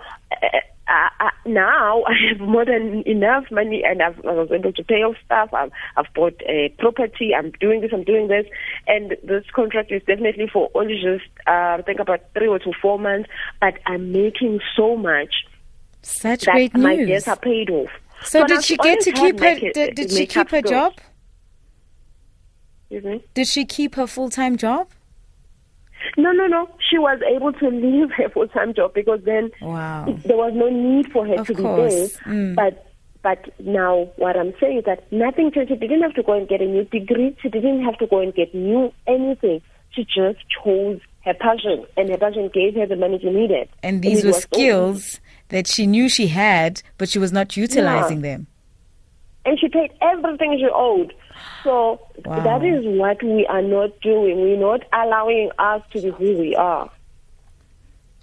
uh, 0.88 1.10
uh, 1.20 1.29
now 1.46 2.03
I 2.08 2.13
have 2.29 2.39
more 2.39 2.65
than 2.65 3.03
enough 3.06 3.46
money 3.51 3.84
and 3.86 4.01
I've, 4.01 4.20
I 4.25 4.32
was 4.34 4.50
able 4.51 4.74
to 4.74 4.84
pay 4.84 5.03
off 5.03 5.15
stuff. 5.25 5.53
I've, 5.53 5.72
I've 5.96 6.13
bought 6.13 6.41
a 6.48 6.74
property. 6.79 7.34
I'm 7.38 7.51
doing 7.60 7.82
this. 7.82 7.91
I'm 7.94 8.03
doing 8.03 8.27
this. 8.27 8.46
And 8.88 9.15
this 9.24 9.44
contract 9.53 9.91
is 9.91 10.01
definitely 10.08 10.48
for 10.51 10.70
only 10.75 10.96
just, 10.96 11.29
uh, 11.48 11.77
I 11.77 11.82
think 11.86 12.00
about 12.00 12.22
three 12.34 12.48
or 12.48 12.60
two, 12.60 12.74
four 12.82 13.00
months. 13.00 13.29
But 13.60 13.75
I'm 13.86 14.12
making 14.12 14.60
so 14.75 14.96
much. 14.96 15.34
Such 16.01 16.46
that 16.46 16.53
great 16.53 16.77
my 16.77 16.96
news. 16.96 17.10
debts 17.10 17.27
are 17.27 17.36
paid 17.36 17.70
off. 17.70 17.89
So, 18.24 18.46
did 18.46 18.63
she 18.63 18.77
get 18.77 19.01
to 19.01 19.12
keep 19.12 19.39
her? 19.39 19.60
Did, 19.60 19.96
did 19.96 20.12
she 20.12 20.25
keep 20.25 20.50
her 20.50 20.62
job? 20.62 20.94
Excuse 22.89 23.03
me? 23.03 23.24
Did 23.34 23.48
she 23.48 23.65
keep 23.65 23.96
her 23.96 24.08
full 24.08 24.29
time 24.29 24.58
job? 24.58 24.88
No, 26.18 26.32
no, 26.32 26.48
no. 26.48 26.70
She 26.89 26.98
was 26.98 27.20
able 27.30 27.54
to 27.54 27.70
leave 27.70 28.12
her 28.12 28.30
full 28.30 28.48
time 28.48 28.74
job 28.74 28.94
because 28.94 29.20
then 29.24 29.51
wow. 29.62 30.06
there 30.25 30.38
was 30.38 30.54
no 30.56 30.70
need 30.70 31.12
for 31.12 31.25
her 31.25 31.36
of 31.36 31.48
to 31.48 31.54
course. 31.54 31.94
be 31.94 32.00
there. 32.00 32.34
Mm. 32.34 32.56
But 32.56 32.84
but 33.24 33.46
now 33.60 34.10
what 34.16 34.38
I'm 34.38 34.54
saying 34.60 34.80
is 34.80 34.86
that 34.86 35.12
nothing 35.12 35.51
changed. 35.51 35.72
She 35.72 35.75
didn't 35.75 36.01
have 36.01 36.13
to 36.13 36.24
go 36.24 36.34
and 36.34 36.48
get 36.48 36.62
a 36.62 36.66
new 36.66 36.86
degree. 36.86 37.36
She 37.42 37.50
didn't 37.50 37.84
have 37.84 37.98
to 37.98 38.08
go 38.08 38.20
and 38.20 38.34
get 38.34 38.54
new 38.54 38.94
anything. 39.06 39.62
She 39.92 40.04
just 40.04 40.39
chose 40.63 41.00
her 41.25 41.34
passion, 41.34 41.86
and 41.98 42.10
her 42.10 42.18
passion 42.18 42.50
gave 42.54 42.75
her 42.75 42.86
the 42.86 42.96
money 42.96 43.20
she 43.20 43.30
needed. 43.30 43.68
And 43.84 44.01
these 44.01 44.24
and 44.24 44.34
were 44.34 44.39
skills 44.39 45.20
that 45.50 45.68
she 45.68 45.86
knew 45.86 46.10
she 46.10 46.27
had, 46.27 46.82
but 46.98 47.10
she 47.10 47.20
was 47.20 47.32
not 47.32 47.58
utilizing 47.58 48.24
yeah. 48.24 48.32
them. 48.32 48.48
And 49.46 49.60
she 49.60 49.70
paid 49.70 49.92
everything 50.01 50.58
she 50.58 50.68
owed. 50.74 51.13
So 51.64 52.00
wow. 52.26 52.44
that 52.44 52.66
is 52.66 52.84
what 52.86 53.22
we 53.24 53.46
are 53.48 53.62
not 53.62 54.00
doing. 54.02 54.42
We're 54.42 54.58
not 54.58 54.84
allowing 54.94 55.52
us 55.58 55.82
to 55.94 56.02
be 56.02 56.10
who 56.10 56.38
we 56.38 56.56
are. 56.56 56.90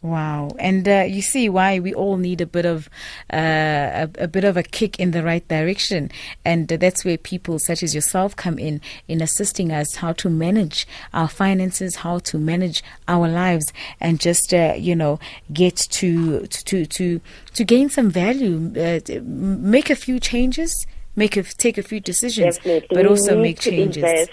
Wow, 0.04 0.50
and 0.58 0.86
uh, 0.86 1.06
you 1.08 1.22
see 1.22 1.48
why 1.48 1.78
we 1.78 1.94
all 1.94 2.18
need 2.18 2.42
a 2.42 2.46
bit 2.46 2.66
of 2.66 2.90
uh, 3.32 4.06
a, 4.06 4.10
a, 4.18 4.28
bit 4.28 4.44
of 4.44 4.58
a 4.58 4.62
kick 4.62 5.00
in 5.00 5.12
the 5.12 5.22
right 5.22 5.48
direction, 5.48 6.10
and 6.44 6.68
that's 6.68 7.06
where 7.06 7.16
people 7.16 7.58
such 7.58 7.82
as 7.82 7.94
yourself 7.94 8.36
come 8.36 8.58
in 8.58 8.82
in 9.08 9.22
assisting 9.22 9.72
us 9.72 9.94
how 9.94 10.12
to 10.12 10.28
manage 10.28 10.86
our 11.14 11.26
finances, 11.26 11.96
how 11.96 12.18
to 12.18 12.38
manage 12.38 12.84
our 13.08 13.28
lives, 13.28 13.72
and 13.98 14.20
just 14.20 14.52
uh, 14.52 14.74
you 14.76 14.94
know 14.94 15.18
get 15.54 15.76
to 15.76 16.46
to 16.48 16.84
to 16.84 17.18
to 17.54 17.64
gain 17.64 17.88
some 17.88 18.10
value, 18.10 18.74
uh, 18.78 19.00
make 19.24 19.88
a 19.88 19.96
few 19.96 20.20
changes, 20.20 20.86
make 21.16 21.36
a, 21.36 21.42
take 21.42 21.78
a 21.78 21.82
few 21.82 22.00
decisions, 22.00 22.56
Definitely. 22.56 22.88
but 22.90 23.04
we 23.04 23.08
also 23.08 23.34
need 23.36 23.42
make 23.42 23.60
to 23.60 23.70
changes. 23.70 23.96
Invest, 23.96 24.30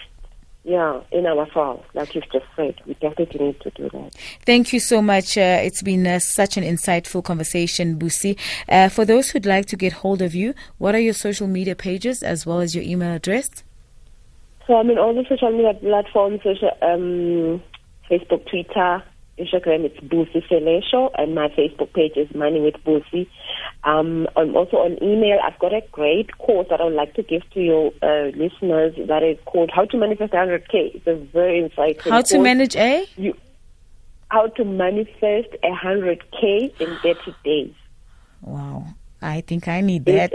yeah, 0.64 1.02
in 1.12 1.26
ourselves, 1.26 1.84
like 1.96 2.14
you've 2.14 2.32
just 2.32 2.46
said. 2.56 2.76
We 2.86 2.94
definitely 2.96 3.48
need 3.48 3.62
to 3.62 3.72
do 3.72 3.90
that. 3.90 4.16
Thank 4.46 4.74
you 4.74 4.80
so 4.80 5.02
much. 5.02 5.38
Uh, 5.38 5.60
it's 5.64 5.82
been 5.82 6.06
uh, 6.06 6.20
such 6.20 6.56
an 6.56 6.64
insightful 6.64 7.24
conversation, 7.24 7.98
Busi. 7.98 8.38
Uh, 8.70 8.90
for 8.90 9.04
those 9.04 9.32
who'd 9.32 9.46
like 9.46 9.66
to 9.68 9.76
get 9.76 9.94
hold 9.94 10.22
of 10.22 10.36
you, 10.36 10.54
what 10.78 10.94
are 10.94 11.00
your 11.00 11.16
social 11.16 11.48
media 11.48 11.76
pages 11.76 12.22
as 12.22 12.46
well 12.46 12.60
as 12.60 12.76
your 12.76 12.84
email 12.84 13.16
address? 13.16 13.50
So 14.68 14.76
I'm 14.76 14.90
in 14.92 15.00
all 15.00 15.16
the 15.16 15.26
social 15.28 15.52
media 15.52 15.74
platforms, 15.74 16.42
social, 16.44 16.70
um, 16.84 17.62
Facebook, 18.10 18.48
Twitter, 18.48 19.04
Instagram, 19.38 19.86
it's 19.86 19.98
Busi 20.02 20.46
Selesho, 20.50 21.10
and 21.18 21.34
my 21.34 21.48
Facebook 21.50 21.94
page 21.94 22.14
is 22.16 22.34
Money 22.36 22.60
with 22.62 22.76
Busi. 22.86 23.28
Um, 23.84 24.28
I'm 24.36 24.56
also 24.56 24.78
on 24.78 25.02
email. 25.02 25.40
I've 25.44 25.58
got 25.60 25.74
a 25.74 25.82
great 25.92 26.38
course 26.38 26.68
that 26.70 26.80
I 26.82 26.86
would 26.86 26.94
like 26.94 27.14
to 27.16 27.24
give 27.24 27.42
to 27.52 27.60
your 27.62 27.92
uh, 28.02 28.28
listeners 28.36 28.94
that 29.08 29.24
is 29.24 29.38
called 29.46 29.72
How 29.74 29.86
to 29.86 29.98
Manifest 29.98 30.34
100K. 30.34 30.96
It's 30.96 31.08
a 31.08 31.16
very 31.16 31.62
insightful 31.68 32.12
How 32.12 32.22
to 32.22 32.34
course. 32.36 32.44
manage 32.44 32.76
a? 32.76 33.08
You, 33.18 33.34
how 34.30 34.48
to 34.48 34.64
manifest 34.64 35.50
100K 35.64 36.80
in 36.80 36.98
30 37.04 37.36
days. 37.44 37.74
Wow. 38.42 38.86
I 39.22 39.42
think 39.42 39.68
I 39.68 39.82
need 39.82 40.06
that. 40.06 40.34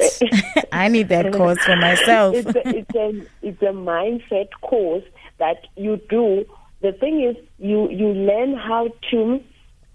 I 0.72 0.88
need 0.88 1.08
that 1.08 1.32
course 1.32 1.58
for 1.64 1.76
myself. 1.88 2.36
it's, 2.36 2.46
a, 2.48 2.68
it's, 2.68 2.94
a, 2.94 3.26
it's 3.42 3.62
a 3.62 3.72
mindset 3.72 4.48
course 4.62 5.04
that 5.38 5.66
you 5.76 6.00
do 6.08 6.44
the 6.86 6.92
thing 6.92 7.22
is 7.22 7.36
you 7.58 7.90
you 7.90 8.08
learn 8.08 8.56
how 8.56 8.88
to 9.10 9.40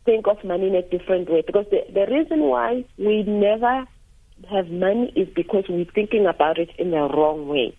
think 0.06 0.27
of 0.27 0.43
money 0.43 0.67
in 0.67 0.75
a 0.75 0.82
different 0.82 1.30
way 1.30 1.41
because 1.45 1.65
the, 1.71 1.82
the 1.93 2.06
reason 2.12 2.41
why 2.41 2.84
we 2.97 3.23
never 3.23 3.86
have 4.49 4.67
money 4.69 5.13
is 5.15 5.27
because 5.34 5.63
we're 5.69 5.86
thinking 5.86 6.25
about 6.25 6.58
it 6.58 6.69
in 6.77 6.91
the 6.91 6.97
wrong 6.97 7.47
way. 7.47 7.77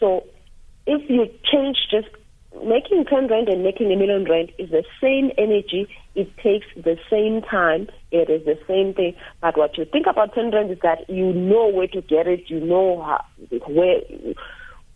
So 0.00 0.24
if 0.86 1.08
you 1.08 1.30
change 1.50 1.78
just 1.90 2.08
making 2.62 3.06
10 3.08 3.28
rand 3.28 3.48
and 3.48 3.62
making 3.62 3.90
a 3.92 3.96
million 3.96 4.24
rand 4.28 4.52
is 4.58 4.70
the 4.70 4.84
same 5.00 5.30
energy, 5.38 5.88
it 6.14 6.28
takes 6.38 6.66
the 6.76 6.98
same 7.08 7.40
time, 7.40 7.88
it 8.10 8.28
is 8.28 8.44
the 8.44 8.58
same 8.68 8.92
thing. 8.92 9.14
But 9.40 9.56
what 9.56 9.78
you 9.78 9.86
think 9.86 10.06
about 10.06 10.34
10 10.34 10.50
rand 10.50 10.70
is 10.70 10.78
that 10.82 11.08
you 11.08 11.32
know 11.32 11.68
where 11.68 11.86
to 11.86 12.02
get 12.02 12.26
it, 12.26 12.50
you 12.50 12.60
know 12.60 13.00
how, 13.00 13.24
where, 13.68 14.00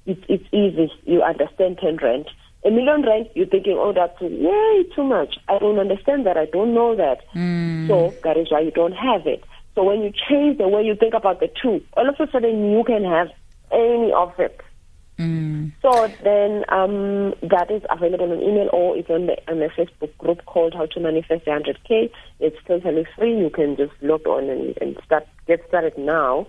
it, 0.05 0.19
it's 0.29 0.45
easy, 0.53 0.93
you 1.05 1.23
understand 1.23 1.79
10 1.79 1.97
rand 2.03 2.29
a 2.65 2.71
million 2.71 3.03
rand, 3.03 3.29
you're 3.35 3.47
thinking, 3.47 3.77
oh, 3.79 3.93
that's 3.93 4.21
way 4.21 4.85
too 4.95 5.05
much. 5.05 5.37
I 5.49 5.59
don't 5.59 5.79
understand 5.79 6.27
that. 6.27 6.37
I 6.37 6.47
don't 6.47 6.75
know 6.75 6.97
that. 6.97 7.19
Mm. 7.35 7.87
So 7.87 8.15
that 8.25 8.37
is 8.37 8.51
why 8.51 8.61
you 8.61 8.71
don't 8.71 8.93
have 8.93 9.27
it. 9.27 9.45
So 9.75 9.85
when 9.85 10.03
you 10.03 10.11
change 10.29 10.59
the 10.59 10.69
way 10.69 10.83
you 10.83 10.97
think 10.97 11.15
about 11.15 11.41
the 11.41 11.49
two, 11.63 11.81
all 11.97 12.09
of 12.09 12.17
a 12.19 12.31
sudden 12.31 12.71
you 12.71 12.83
can 12.85 13.05
have 13.05 13.29
any 13.71 14.13
of 14.13 14.33
it. 14.39 14.61
Mm. 15.19 15.73
So 15.81 16.09
then 16.25 16.65
um, 16.69 17.35
that 17.49 17.71
is 17.71 17.83
available 17.89 18.33
on 18.33 18.43
email 18.43 18.69
or 18.73 18.97
it's 18.97 19.09
on 19.09 19.27
the, 19.27 19.37
on 19.49 19.61
the 19.61 19.69
Facebook 19.77 20.17
group 20.19 20.45
called 20.45 20.75
How 20.75 20.87
to 20.87 21.01
Manifest 21.01 21.47
100K. 21.47 22.11
It's 22.41 22.57
totally 22.67 23.07
free. 23.17 23.39
You 23.39 23.51
can 23.51 23.77
just 23.77 23.93
log 24.03 24.27
on 24.27 24.49
and, 24.51 24.77
and 24.81 24.97
start 25.05 25.27
get 25.47 25.67
started 25.69 25.97
now. 25.97 26.47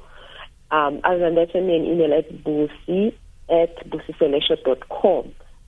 Um, 0.71 0.99
other 1.03 1.19
than 1.19 1.35
that, 1.35 1.51
send 1.53 1.67
me 1.67 1.77
an 1.77 1.85
email 1.85 2.13
at 2.13 2.29
busi 2.43 3.13
at 3.49 3.89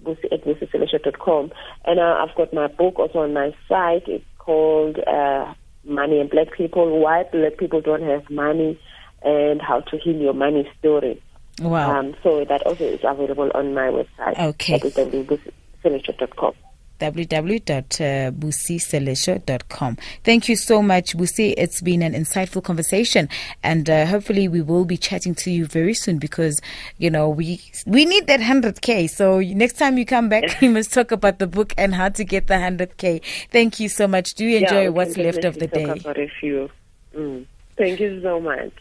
busiselesho.com 0.04 0.32
at 0.32 0.44
busiselesho.com. 0.44 1.52
And 1.86 2.00
uh, 2.00 2.26
I've 2.26 2.36
got 2.36 2.54
my 2.54 2.68
book 2.68 3.00
also 3.00 3.20
on 3.20 3.34
my 3.34 3.56
site. 3.68 4.08
It's 4.08 4.26
called 4.38 4.98
uh, 5.00 5.54
Money 5.84 6.20
and 6.20 6.30
Black 6.30 6.52
People, 6.56 7.00
Why 7.00 7.24
Black 7.32 7.58
People 7.58 7.82
Don't 7.82 8.04
Have 8.04 8.30
Money 8.30 8.80
and 9.22 9.62
How 9.62 9.82
to 9.82 9.98
Heal 9.98 10.16
Your 10.16 10.34
Money 10.34 10.70
Story. 10.80 11.22
Wow. 11.62 12.00
Um, 12.00 12.16
so 12.24 12.46
that 12.46 12.64
also 12.66 12.86
is 12.86 13.02
available 13.04 13.52
on 13.54 13.74
my 13.74 13.90
website. 13.90 14.40
Okay. 14.40 14.80
Busiselesho.com. 14.80 16.54
www.busiselesho.com. 17.00 19.98
Thank 20.24 20.50
you 20.50 20.56
so 20.56 20.82
much, 20.82 21.16
Busi. 21.18 21.54
It's 21.58 21.82
been 21.82 22.02
an 22.02 22.14
insightful 22.14 22.64
conversation, 22.64 23.28
and 23.64 23.90
uh, 23.90 24.06
hopefully 24.06 24.48
we 24.48 24.62
will 24.62 24.86
be 24.86 24.96
chatting 24.98 25.36
to 25.36 25.52
you 25.52 25.66
very 25.66 25.94
soon 25.94 26.20
because 26.20 26.62
you 26.98 27.10
know 27.10 27.28
we 27.30 27.62
we 27.86 28.06
need 28.06 28.28
that 28.28 28.42
hundred 28.42 28.82
k. 28.82 29.08
So 29.08 29.40
next 29.40 29.78
time 29.78 29.98
you 29.98 30.06
come 30.06 30.30
back, 30.30 30.62
you 30.66 30.70
must 30.70 30.94
talk 30.94 31.12
about 31.12 31.40
the 31.40 31.48
book 31.48 31.74
and 31.78 31.96
how 31.96 32.10
to 32.10 32.24
get 32.24 32.46
the 32.48 32.60
hundred 32.60 32.98
k. 32.98 33.22
Thank 33.52 33.80
you 33.80 33.90
so 33.90 34.08
much. 34.08 34.36
Do 34.36 34.46
you 34.46 34.58
enjoy 34.58 34.84
yeah, 34.84 34.90
what's 34.90 35.18
left 35.18 35.44
of 35.46 35.58
the 35.58 35.66
day? 35.68 35.84
About 35.84 36.20
a 36.20 36.30
few. 36.40 36.70
Mm. 37.16 37.46
Thank 37.78 38.00
you 38.00 38.22
so 38.22 38.40
much. 38.40 38.74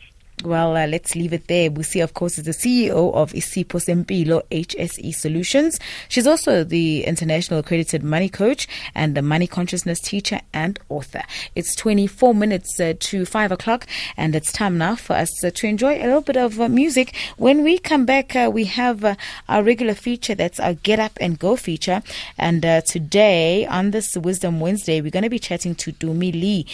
Well, 0.45 0.77
uh, 0.77 0.87
let's 0.87 1.17
leave 1.17 1.33
it 1.33 1.49
there. 1.49 1.69
Busi, 1.69 2.01
of 2.01 2.15
course, 2.15 2.39
is 2.39 2.45
the 2.45 2.53
CEO 2.53 3.13
of 3.13 3.33
Isipho 3.33 3.83
Sempilo 3.83 4.43
HSE 4.53 5.13
Solutions. 5.13 5.81
She's 6.09 6.29
also 6.29 6.63
the 6.63 7.05
international 7.05 7.59
accredited 7.59 8.05
money 8.05 8.29
coach 8.29 8.69
and 8.95 9.17
the 9.17 9.23
money 9.23 9.49
consciousness 9.49 9.99
teacher 9.99 10.41
and 10.55 10.79
author. 10.91 11.25
It's 11.57 11.75
24 11.75 12.37
minutes 12.37 12.79
uh, 12.79 12.95
to 13.01 13.27
5 13.27 13.51
o'clock, 13.51 13.89
and 14.17 14.37
it's 14.37 14.53
time 14.53 14.79
now 14.79 14.95
for 14.95 15.15
us 15.15 15.43
uh, 15.43 15.51
to 15.55 15.67
enjoy 15.67 15.99
a 15.99 16.07
little 16.07 16.21
bit 16.21 16.37
of 16.37 16.61
uh, 16.61 16.69
music. 16.69 17.17
When 17.37 17.65
we 17.65 17.81
come 17.81 18.07
back, 18.07 18.37
uh, 18.37 18.49
we 18.53 18.65
have 18.67 19.05
uh, 19.05 19.17
our 19.49 19.65
regular 19.65 19.95
feature 19.95 20.37
that's 20.37 20.61
our 20.61 20.75
Get 20.75 21.01
Up 21.01 21.19
and 21.21 21.37
Go 21.41 21.57
feature. 21.57 22.01
And 22.39 22.63
today, 22.87 23.67
on 23.67 23.91
this 23.91 24.17
Wisdom 24.17 24.61
Wednesday, 24.61 25.01
we're 25.01 25.11
going 25.11 25.25
to 25.25 25.31
be 25.31 25.41
chatting 25.41 25.75
to 25.77 25.93
Dumi 25.93 26.33
Lee 26.33 26.65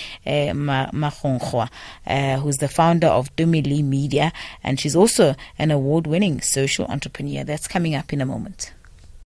uh, 2.07 2.37
who's 2.37 2.57
the 2.57 2.69
founder 2.69 3.07
of 3.07 3.35
Dumi 3.37 3.54
Media, 3.63 4.33
and 4.63 4.79
she's 4.79 4.95
also 4.95 5.35
an 5.59 5.71
award 5.71 6.07
winning 6.07 6.43
social 6.43 6.85
entrepreneur. 6.87 7.45
That's 7.45 7.67
coming 7.67 7.95
up 7.95 8.13
in 8.13 8.21
a 8.21 8.27
moment. 8.27 8.74